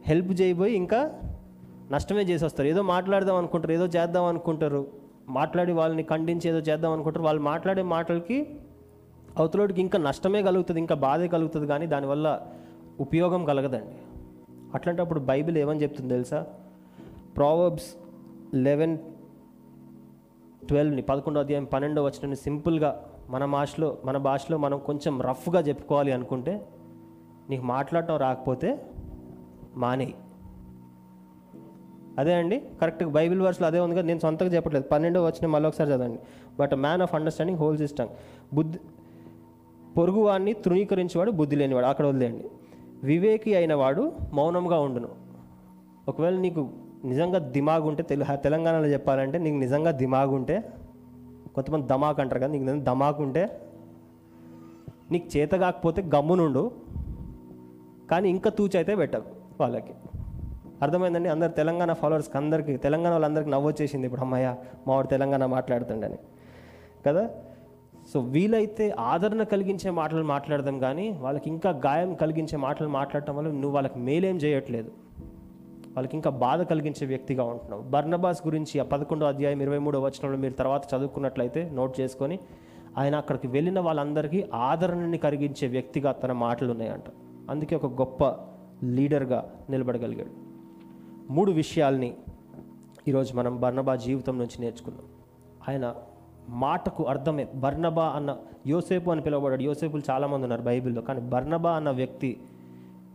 [0.03, 0.99] హెల్ప్ చేయబోయి ఇంకా
[1.91, 4.87] నష్టమే చేసి వస్తారు ఏదో మాట్లాడదాం అనుకుంటారు ఏదో చేద్దాం అనుకుంటారు.
[5.29, 7.25] మాట్లాడి వాళ్ళని ఖండించి ఏదో చేద్దాం అనుకుంటారు.
[7.25, 8.37] వాళ్ళు మాట్లాడే మాటలకి
[9.37, 12.27] అవతలోడికి ఇంకా నష్టమే కలుగుతుంది ఇంకా బాధే కలుగుతుంది కానీ దానివల్ల
[12.99, 13.95] ఉపయోగం కలగదండి.
[14.73, 16.45] అట్లాంటప్పుడు బైబిల్ ఏమని చెప్తుంది తెలుసా?
[17.35, 17.89] ప్రావర్బ్స్
[18.55, 18.97] లెవెన్
[20.67, 26.67] ట్వెల్వ్ని పదకొండో అధ్యాయం పన్నెండో వచ్చిన సింపుల్గా మన భాషలో మన భాషలో మనం కొంచెం రఫ్గా చెప్పుకోవాలి అనుకుంటే
[27.49, 28.85] నీకు మాట్లాడటం రాకపోతే
[29.75, 30.15] మానేయి.
[32.19, 34.87] అదే అండి కరెక్ట్ బైబిల్ వర్స్లో అదే ఉంది కదా నేను సొంతంగా చెప్పట్లేదు.
[34.87, 36.19] పన్నెండో వచ్చిన మళ్ళీ ఒకసారి చదవండి.
[36.59, 38.07] But man of understanding whole system
[38.53, 38.79] బుద్ధి
[39.97, 41.85] పొరుగువాడిని తృణీకరించేవాడు బుద్ధి లేనివాడు.
[41.85, 42.49] అక్కడ వదిలేయండి.
[43.03, 45.09] వివేకి అయిన వాడు మౌనంగా ఉండును.
[46.07, 46.69] ఒకవేళ నీకు
[47.05, 50.63] నిజంగా దిమాగు ఉంటే తెలు తెలంగాణలో చెప్పాలంటే నీకు నిజంగా దిమాగుంటే
[51.55, 53.61] కొంతమంది దమాక్ అంటారు కదా నీకు నిజంగా దమాక్ ఉంటే
[55.11, 56.71] నీకు చేత కాకపోతే గమ్మునుండు
[58.11, 59.25] కానీ ఇంకా తూచైతే పెట్టకు
[59.59, 59.93] వాళ్ళకి.
[60.81, 61.29] అర్థమైందండి?
[61.29, 64.55] అందరు తెలంగాణ ఫాలోవర్స్కి అందరికీ తెలంగాణ వాళ్ళందరికీ నవ్వొచ్చేసింది ఇప్పుడు అమ్మాయ
[64.87, 66.17] మావాడు తెలంగాణ మాట్లాడుతుండని.
[67.07, 67.29] కదా?
[68.13, 73.71] సో వీలైతే ఆదరణ కలిగించే మాటలు మాట్లాడదాం కానీ వాళ్ళకి ఇంకా గాయం కలిగించే మాటలు మాట్లాడటం వల్ల నువ్వు
[73.71, 74.91] వాళ్ళకి మేలేం చేయట్లేదు.
[75.91, 77.81] వాళ్ళకి ఇంకా బాధ కలిగించే వ్యక్తిగా ఉంటున్నావు.
[77.81, 82.39] బర్నబాస్ గురించి ఆ పదకొండో అధ్యాయం ఇరవై మూడో వచనంలో మీరు తర్వాత చదువుకున్నట్లయితే నోట్ చేసుకొని
[82.97, 87.03] ఆయన అక్కడికి వెళ్ళిన వాళ్ళందరికీ ఆదరణని కలిగించే వ్యక్తిగా తన మాటలు ఉన్నాయంట
[87.49, 88.23] అందుకే ఒక గొప్ప
[88.83, 90.31] లీడర్గా నిలబడగలిగాడు.
[91.33, 92.17] మూడు విషయాల్ని
[93.07, 95.05] ఈరోజు మనం బర్నబా జీవితం నుంచి నేర్చుకుందాం.
[95.69, 95.95] ఆయన
[96.49, 98.37] మాటకు అర్థమే బర్నబా అన్న
[98.67, 99.61] యోసేపు అని పిలువబడ్డాడు.
[99.61, 102.39] యోసేపులు చాలామంది ఉన్నారు బైబిల్లో కానీ బర్నబా అన్న వ్యక్తి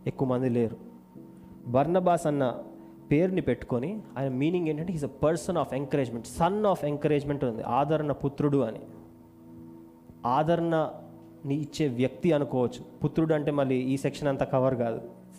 [0.07, 0.86] ఎక్కువ మంది లేరు.
[1.67, 2.59] బర్నబాస్ అన్న
[3.11, 7.63] పేరుని పెట్టుకొని ఆయన మీనింగ్ ఏంటంటే is a person of encouragement son of encouragement ఉంది.
[7.63, 8.81] ఆదరణ పుత్రుడు అని.
[10.27, 12.85] ఆదరణని ఇచ్చే వ్యక్తి అనుకోవచ్చు.
[13.05, 14.99] పుత్రుడు అంటే మళ్ళీ ఈ సెక్షన్ అంతా కవర్ కాదు.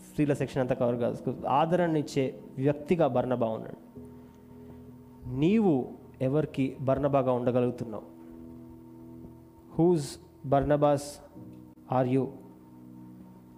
[0.09, 1.47] స్త్రీల సెక్షన్ అంతా కవర్ కాదు.
[1.47, 3.88] ఆదరణ ఇచ్చే వ్యక్తిగా బర్ణబా ఉన్నాడు.
[5.30, 5.88] నీవు
[6.21, 8.03] ఎవరికి బర్ణబాగా ఉండగలుగుతున్నావు?
[9.75, 10.09] Whose
[10.45, 11.19] Barnabas
[11.91, 12.28] are you?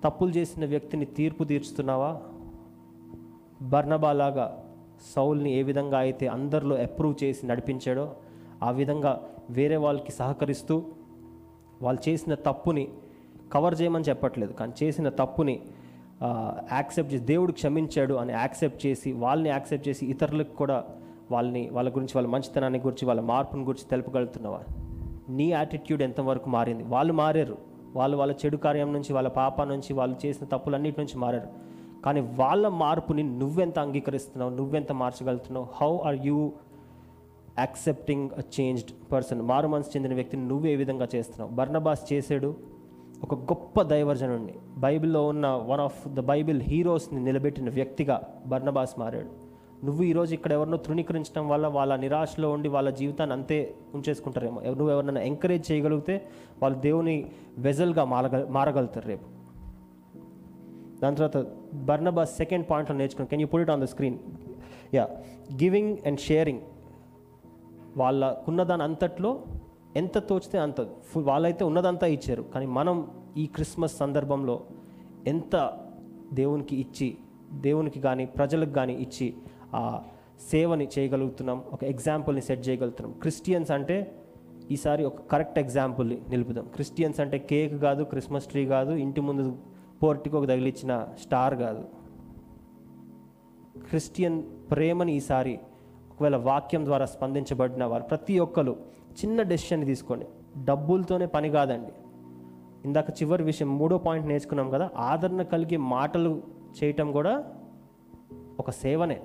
[0.03, 2.22] తప్పులు చేసిన వ్యక్తిని తీర్పు తీర్చుతున్నావా?
[3.62, 4.64] బర్ణబాలాగా
[5.16, 8.16] సౌల్ని ఏ విధంగా అయితే అందరిలో అప్రూవ్ చేసి నడిపించాడో
[8.64, 10.84] ఆ విధంగా వేరే వాళ్ళకి సహకరిస్తూ
[11.82, 12.88] వాళ్ళు చేసిన తప్పుని
[13.53, 14.53] కవర్ చేయమని చెప్పట్లేదు.
[14.53, 15.62] కానీ చేసిన తప్పుని
[16.24, 20.84] యాక్సెప్ట్ చేసి దేవుడు క్షమించాడు అని యాక్సెప్ట్ చేసి వాళ్ళని యాక్సెప్ట్ చేసి ఇతరులకు కూడా
[21.32, 24.89] వాళ్ళని వాళ్ళ గురించి వాళ్ళ మంచితనాన్ని గురించి వాళ్ళ మార్పుని గురించి తెలుపగలుగుతున్నవారు.
[25.32, 26.84] నీ యాటిట్యూడ్ ఎంతవరకు మారింది?
[26.84, 27.57] వాళ్ళు మారారు.
[27.95, 31.68] వాళ్ళు వాళ్ళ చెడు కార్యం నుంచి వాళ్ళ పాప నుంచి వాళ్ళు చేసిన తప్పులన్నిటి నుంచి మారారు.
[32.06, 35.68] కానీ వాళ్ళ మార్పుని నువ్వెంత అంగీకరిస్తున్నావు నువ్వెంత మార్చగలుగుతున్నావు?
[35.82, 36.52] How are you
[37.60, 41.52] accepting a changed person మారు మనసు చెందిన వ్యక్తిని నువ్వు ఏ విధంగా చేస్తున్నావు?
[41.52, 42.56] బర్నబాస్ చేసాడు
[43.24, 49.32] ఒక గొప్ప దైవర్జనుడిని బైబిల్లో ఉన్న వన్ ఆఫ్ ద బైబిల్ హీరోస్ని నిలబెట్టిన వ్యక్తిగా బర్నబాస్ మారాడు.
[49.86, 54.62] నువ్వు ఈరోజు ఇక్కడ ఎవరినో తృణీకరించడం వల్ల వాళ్ళ నిరాశలో ఉండి వాళ్ళ జీవితాన్ని అంతే ఉంచేసుకుంటారేమో.
[54.62, 56.16] నువ్వు ఎవరినైనా ఎంకరేజ్ చేయగలిగితే
[56.62, 59.39] వాళ్ళు దేవుని వెజల్గా మారగ మారగలుగుతారు రేపు.
[61.04, 64.18] దాని తర్వాత బర్నబా సెకండ్ పాయింట్లో నేర్చుకున్నాం can you put it on the screen
[64.93, 65.10] yeah
[65.54, 66.60] giving and sharing
[67.97, 69.43] వాళ్ళకున్న దాని అంతట్లో
[69.95, 72.41] ఎంత తోచితే అంత ఫుల్ వాళ్ళైతే ఉన్నదంతా ఇచ్చారు.
[72.41, 74.64] కానీ మనం ఈ క్రిస్మస్ సందర్భంలో
[75.28, 75.80] ఎంత
[76.34, 77.18] దేవునికి ఇచ్చి
[77.54, 79.34] దేవునికి కానీ ప్రజలకు కానీ ఇచ్చి
[79.74, 80.04] ఆ
[80.52, 83.20] సేవని చేయగలుగుతున్నాం ఒక ఎగ్జాంపుల్ని సెట్ చేయగలుగుతున్నాం.
[83.20, 84.16] క్రిస్టియన్స్ అంటే
[84.72, 86.66] ఈసారి ఒక కరెక్ట్ ఎగ్జాంపుల్ని నిలుపుదాం.
[86.74, 89.58] క్రిస్టియన్స్ అంటే కేక్ కాదు క్రిస్మస్ ట్రీ కాదు ఇంటి ముందు
[90.04, 91.86] పోర్టికోకు తగిలిచ్చిన స్టార్ కాదు.
[93.89, 95.60] క్రిస్టియన్ ప్రేమని ఈసారి
[96.12, 98.76] ఒకవేళ వాక్యం ద్వారా స్పందించబడిన వారు ప్రతి ఒక్కరు
[99.12, 100.26] చిన్న డెసిషన్ తీసుకోండి.
[100.64, 101.91] డబ్బులతోనే పని కాదండి.
[102.86, 106.41] ఇందాక చివరి విషయం మూడో పాయింట్ నేర్చుకున్నాం కదా ఆదరణ కలిగే మాటలు
[106.84, 107.43] చేయటం కూడా
[108.60, 109.22] ఒక సేవనే.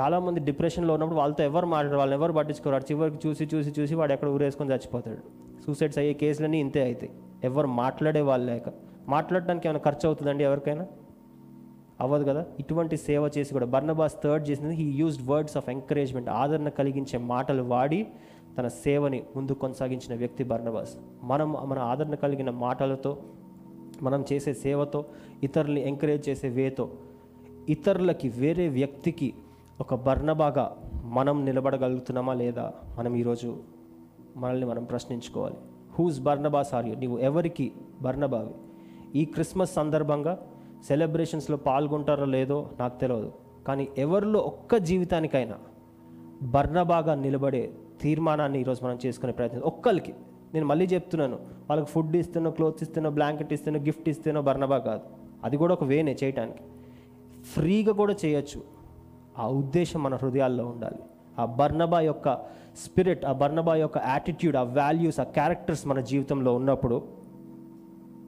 [0.00, 2.76] చాలామంది డిప్రెషన్లో ఉన్నప్పుడు వాళ్ళతో ఎవరు మాట్లాడారు వాళ్ళని ఎవరు పట్టించుకోరు.
[2.76, 5.18] చివరికి చూసి చూసి చూసి వాడు ఎక్కడ ఊరేసుకొని చచ్చిపోతాడు.
[5.66, 7.12] సూసైడ్స్ అయ్యే కేసులన్నీ ఇంతే అవుతాయి
[7.44, 8.91] ఎవరు మాట్లాడే వాళ్ళు లేక.
[9.08, 10.86] మాట్లాడడానికి ఏమైనా ఖర్చు అవుతుందండి ఎవరికైనా?
[12.00, 12.46] అవ్వదు కదా?
[12.60, 17.62] ఇటువంటి సేవ చేసి కూడా బర్నబాస్ థర్డ్ చేసింది he used words of encouragement ఆదరణ కలిగించే మాటలు
[17.62, 18.06] వాడి
[18.58, 20.96] తన సేవని ముందు కొనసాగించిన వ్యక్తి బర్నబాస్.
[21.22, 23.18] మనం మన ఆదరణ కలిగిన మాటలతో
[24.02, 25.04] మనం చేసే సేవతో
[25.42, 26.90] ఇతరుల్ని ఎంకరేజ్ చేసే వేతో
[27.68, 29.34] ఇతరులకి వేరే వ్యక్తికి
[29.80, 32.72] ఒక బర్ణబాగా మనం నిలబడగలుగుతున్నామా లేదా?
[32.98, 33.56] మనం ఈరోజు
[34.36, 35.56] మనల్ని మనం ప్రశ్నించుకోవాలి.
[35.98, 37.72] హూస్ బర్ణబాస్ ఆర్ యూ నీవు ఎవరికి
[38.02, 38.54] బర్ణబావి
[39.14, 40.38] ఈ క్రిస్మస్ సందర్భంగా
[40.86, 43.32] సెలబ్రేషన్స్లో పాల్గొంటారో లేదో నాకు తెలియదు
[43.68, 45.54] కానీ ఎవరిలో ఒక్క జీవితానికైనా
[46.42, 50.14] బర్ణబాగా నిలబడే తీర్మానాన్ని ఈరోజు మనం చేసుకునే ప్రయత్నం ఒక్కరికి
[50.54, 51.36] నేను మళ్ళీ చెప్తున్నాను
[51.70, 55.00] వాళ్ళకి ఫుడ్ ఇస్తున్నో క్లోత్స్ ఇస్తేనో బ్లాంకెట్ ఇస్తేనో గిఫ్ట్ ఇస్తేనో బర్ణబా కాదు.
[55.44, 56.64] అది కూడా ఒక వేనే చేయటానికి.
[57.44, 58.62] ఫ్రీగా కూడా చేయొచ్చు.
[59.38, 60.98] ఆ ఉద్దేశం మన హృదయాల్లో ఉండాలి.
[61.38, 62.34] ఆ బర్నబా యొక్క
[62.84, 67.21] స్పిరిట్ ఆ బర్ణబా యొక్క యాటిట్యూడ్ ఆ వాల్యూస్ ఆ క్యారెక్టర్స్ మన జీవితంలో ఉన్నప్పుడు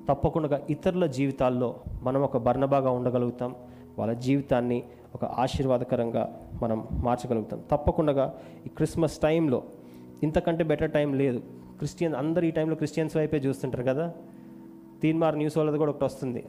[0.08, 3.54] తప్పకుండా ఇతరుల జీవితాల్లో మనం ఒక బర్నబాగా ఉండగలుగుతాం.
[3.98, 4.82] వాళ్ళ జీవితాన్ని
[5.14, 7.60] ఒక ఆశీర్వాదకరంగా మనం మార్చగలుగుతాం.
[7.70, 8.34] తప్పకుండా
[8.66, 9.62] ఈ క్రిస్మస్ టైంలో
[10.22, 11.38] ఇంతకంటే బెటర్ టైం లేదు.
[11.76, 14.14] క్రిస్టియన్ అందరు ఈ టైంలో క్రిస్టియన్స్ వైపే చూస్తుంటారు కదా?
[15.02, 16.40] తీన్మార్ న్యూస్ వాళ్ళది కూడా ఒకటి వస్తుంది.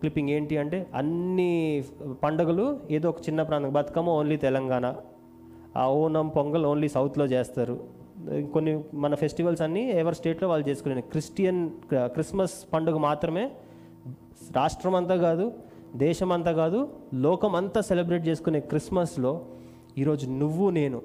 [0.00, 1.84] క్లిప్పింగ్ ఏంటి అంటే అన్ని
[2.22, 4.94] పండుగలు ఏదో ఒక చిన్న ప్రాంతం బతుకమ్మ ఓన్లీ తెలంగాణ.
[5.76, 7.97] ఆ ఓనం పొంగల్ ఓన్లీ సౌత్లో చేస్తారు.
[8.52, 13.50] కొన్ని మన ఫెస్టివల్స్ అన్నీ ఎవరి స్టేట్లో వాళ్ళు చేసుకునే క్రిస్టియన్ క్రిస్మస్ పండుగ మాత్రమే
[14.56, 15.52] రాష్ట్రం అంతా కాదు
[15.96, 19.46] దేశం అంతా కాదు లోకం అంతా సెలబ్రేట్ చేసుకునే క్రిస్మస్లో
[19.98, 21.02] ఈరోజు నువ్వు నేను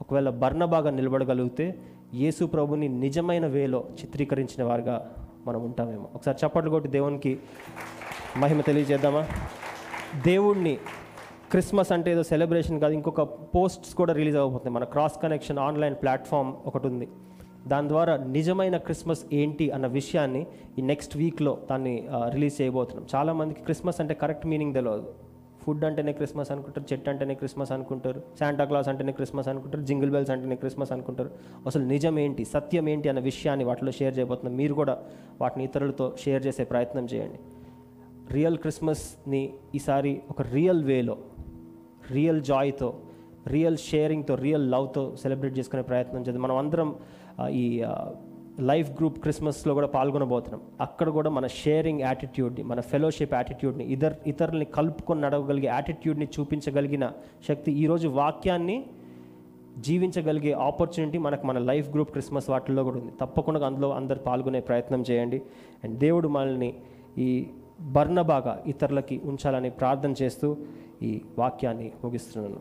[0.00, 1.74] ఒకవేళ బర్ణబాగా నిలబడగలిగితే
[2.14, 5.14] యేసు ప్రభుని నిజమైన వేలో చిత్రీకరించిన వారుగా
[5.46, 6.08] మనం ఉంటామేమో.
[6.14, 7.38] ఒకసారి చప్పట్లు కొట్టి దేవునికి
[8.36, 9.26] మహిమ తెలియజేద్దామా?
[10.26, 10.78] దేవుణ్ణి
[11.52, 13.22] క్రిస్మస్ అంటే ఏదో సెలబ్రేషన్ కాదు ఇంకొక
[13.52, 17.06] పోస్ట్స్ కూడా రిలీజ్ అవ్వబోతుంది మన క్రాస్ కనెక్షన్ ఆన్లైన్ ప్లాట్ఫామ్ ఒకటి ఉంది.
[17.68, 20.42] దాని ద్వారా నిజమైన క్రిస్మస్ ఏంటి అన్న విషయాన్ని
[20.78, 21.94] ఈ నెక్స్ట్ వీక్లో దాన్ని
[22.34, 23.06] రిలీజ్ చేయబోతున్నాం.
[23.14, 25.06] చాలామందికి క్రిస్మస్ అంటే కరెక్ట్ మీనింగ్ తెలియదు
[25.62, 30.30] ఫుడ్ అంటేనే క్రిస్మస్ అనుకుంటారు చెట్టు అంటేనే క్రిస్మస్ అనుకుంటారు శాంటా క్లాస్ అంటేనే క్రిస్మస్ అనుకుంటారు జింగిల్ బెల్స్
[30.34, 31.30] అంటేనే క్రిస్మస్ అనుకుంటారు.
[31.66, 34.54] అసలు నిజం ఏంటి సత్యం ఏంటి అన్న విషయాన్ని వాటిలో షేర్ చేయబోతున్నాం.
[34.60, 34.96] మీరు కూడా
[35.40, 37.40] వాటిని ఇతరులతో షేర్ చేసే ప్రయత్నం చేయండి.
[38.32, 39.42] రియల్ క్రిస్మస్ని
[39.74, 41.16] ఈసారి ఒక రియల్ వేలో
[42.12, 42.94] రియల్ జాయ్తో
[43.46, 46.42] రియల్ షేరింగ్తో రియల్ లవ్తో సెలబ్రేట్ చేసుకునే ప్రయత్నం చేద్దాం.
[46.42, 46.96] మనం అందరం
[47.50, 47.84] ఈ
[48.60, 50.60] లైఫ్ గ్రూప్ క్రిస్మస్లో కూడా పాల్గొనబోతున్నాం.
[50.80, 57.12] అక్కడ కూడా మన షేరింగ్ యాటిట్యూడ్ని మన ఫెలోషిప్ యాటిట్యూడ్ని ఇతర్ ఇతరుల్ని కలుపుకొని నడవగలిగే యాటిట్యూడ్ని చూపించగలిగిన
[57.48, 58.86] శక్తి ఈరోజు వాక్యాన్ని
[59.78, 63.12] జీవించగలిగే ఆపర్చునిటీ మనకు మన లైఫ్ గ్రూప్ క్రిస్మస్ వాటిల్లో కూడా ఉంది.
[63.20, 65.42] తప్పకుండా అందులో అందరు పాల్గొనే ప్రయత్నం చేయండి.
[65.84, 66.74] అండ్ దేవుడు మనల్ని
[67.18, 67.46] ఈ
[67.80, 70.56] బర్ణబాగా ఇతరులకి ఉంచాలని ప్రార్థన చేస్తూ
[71.02, 72.60] ఈ వాక్యాన్ని ముగిస్తున్నాను.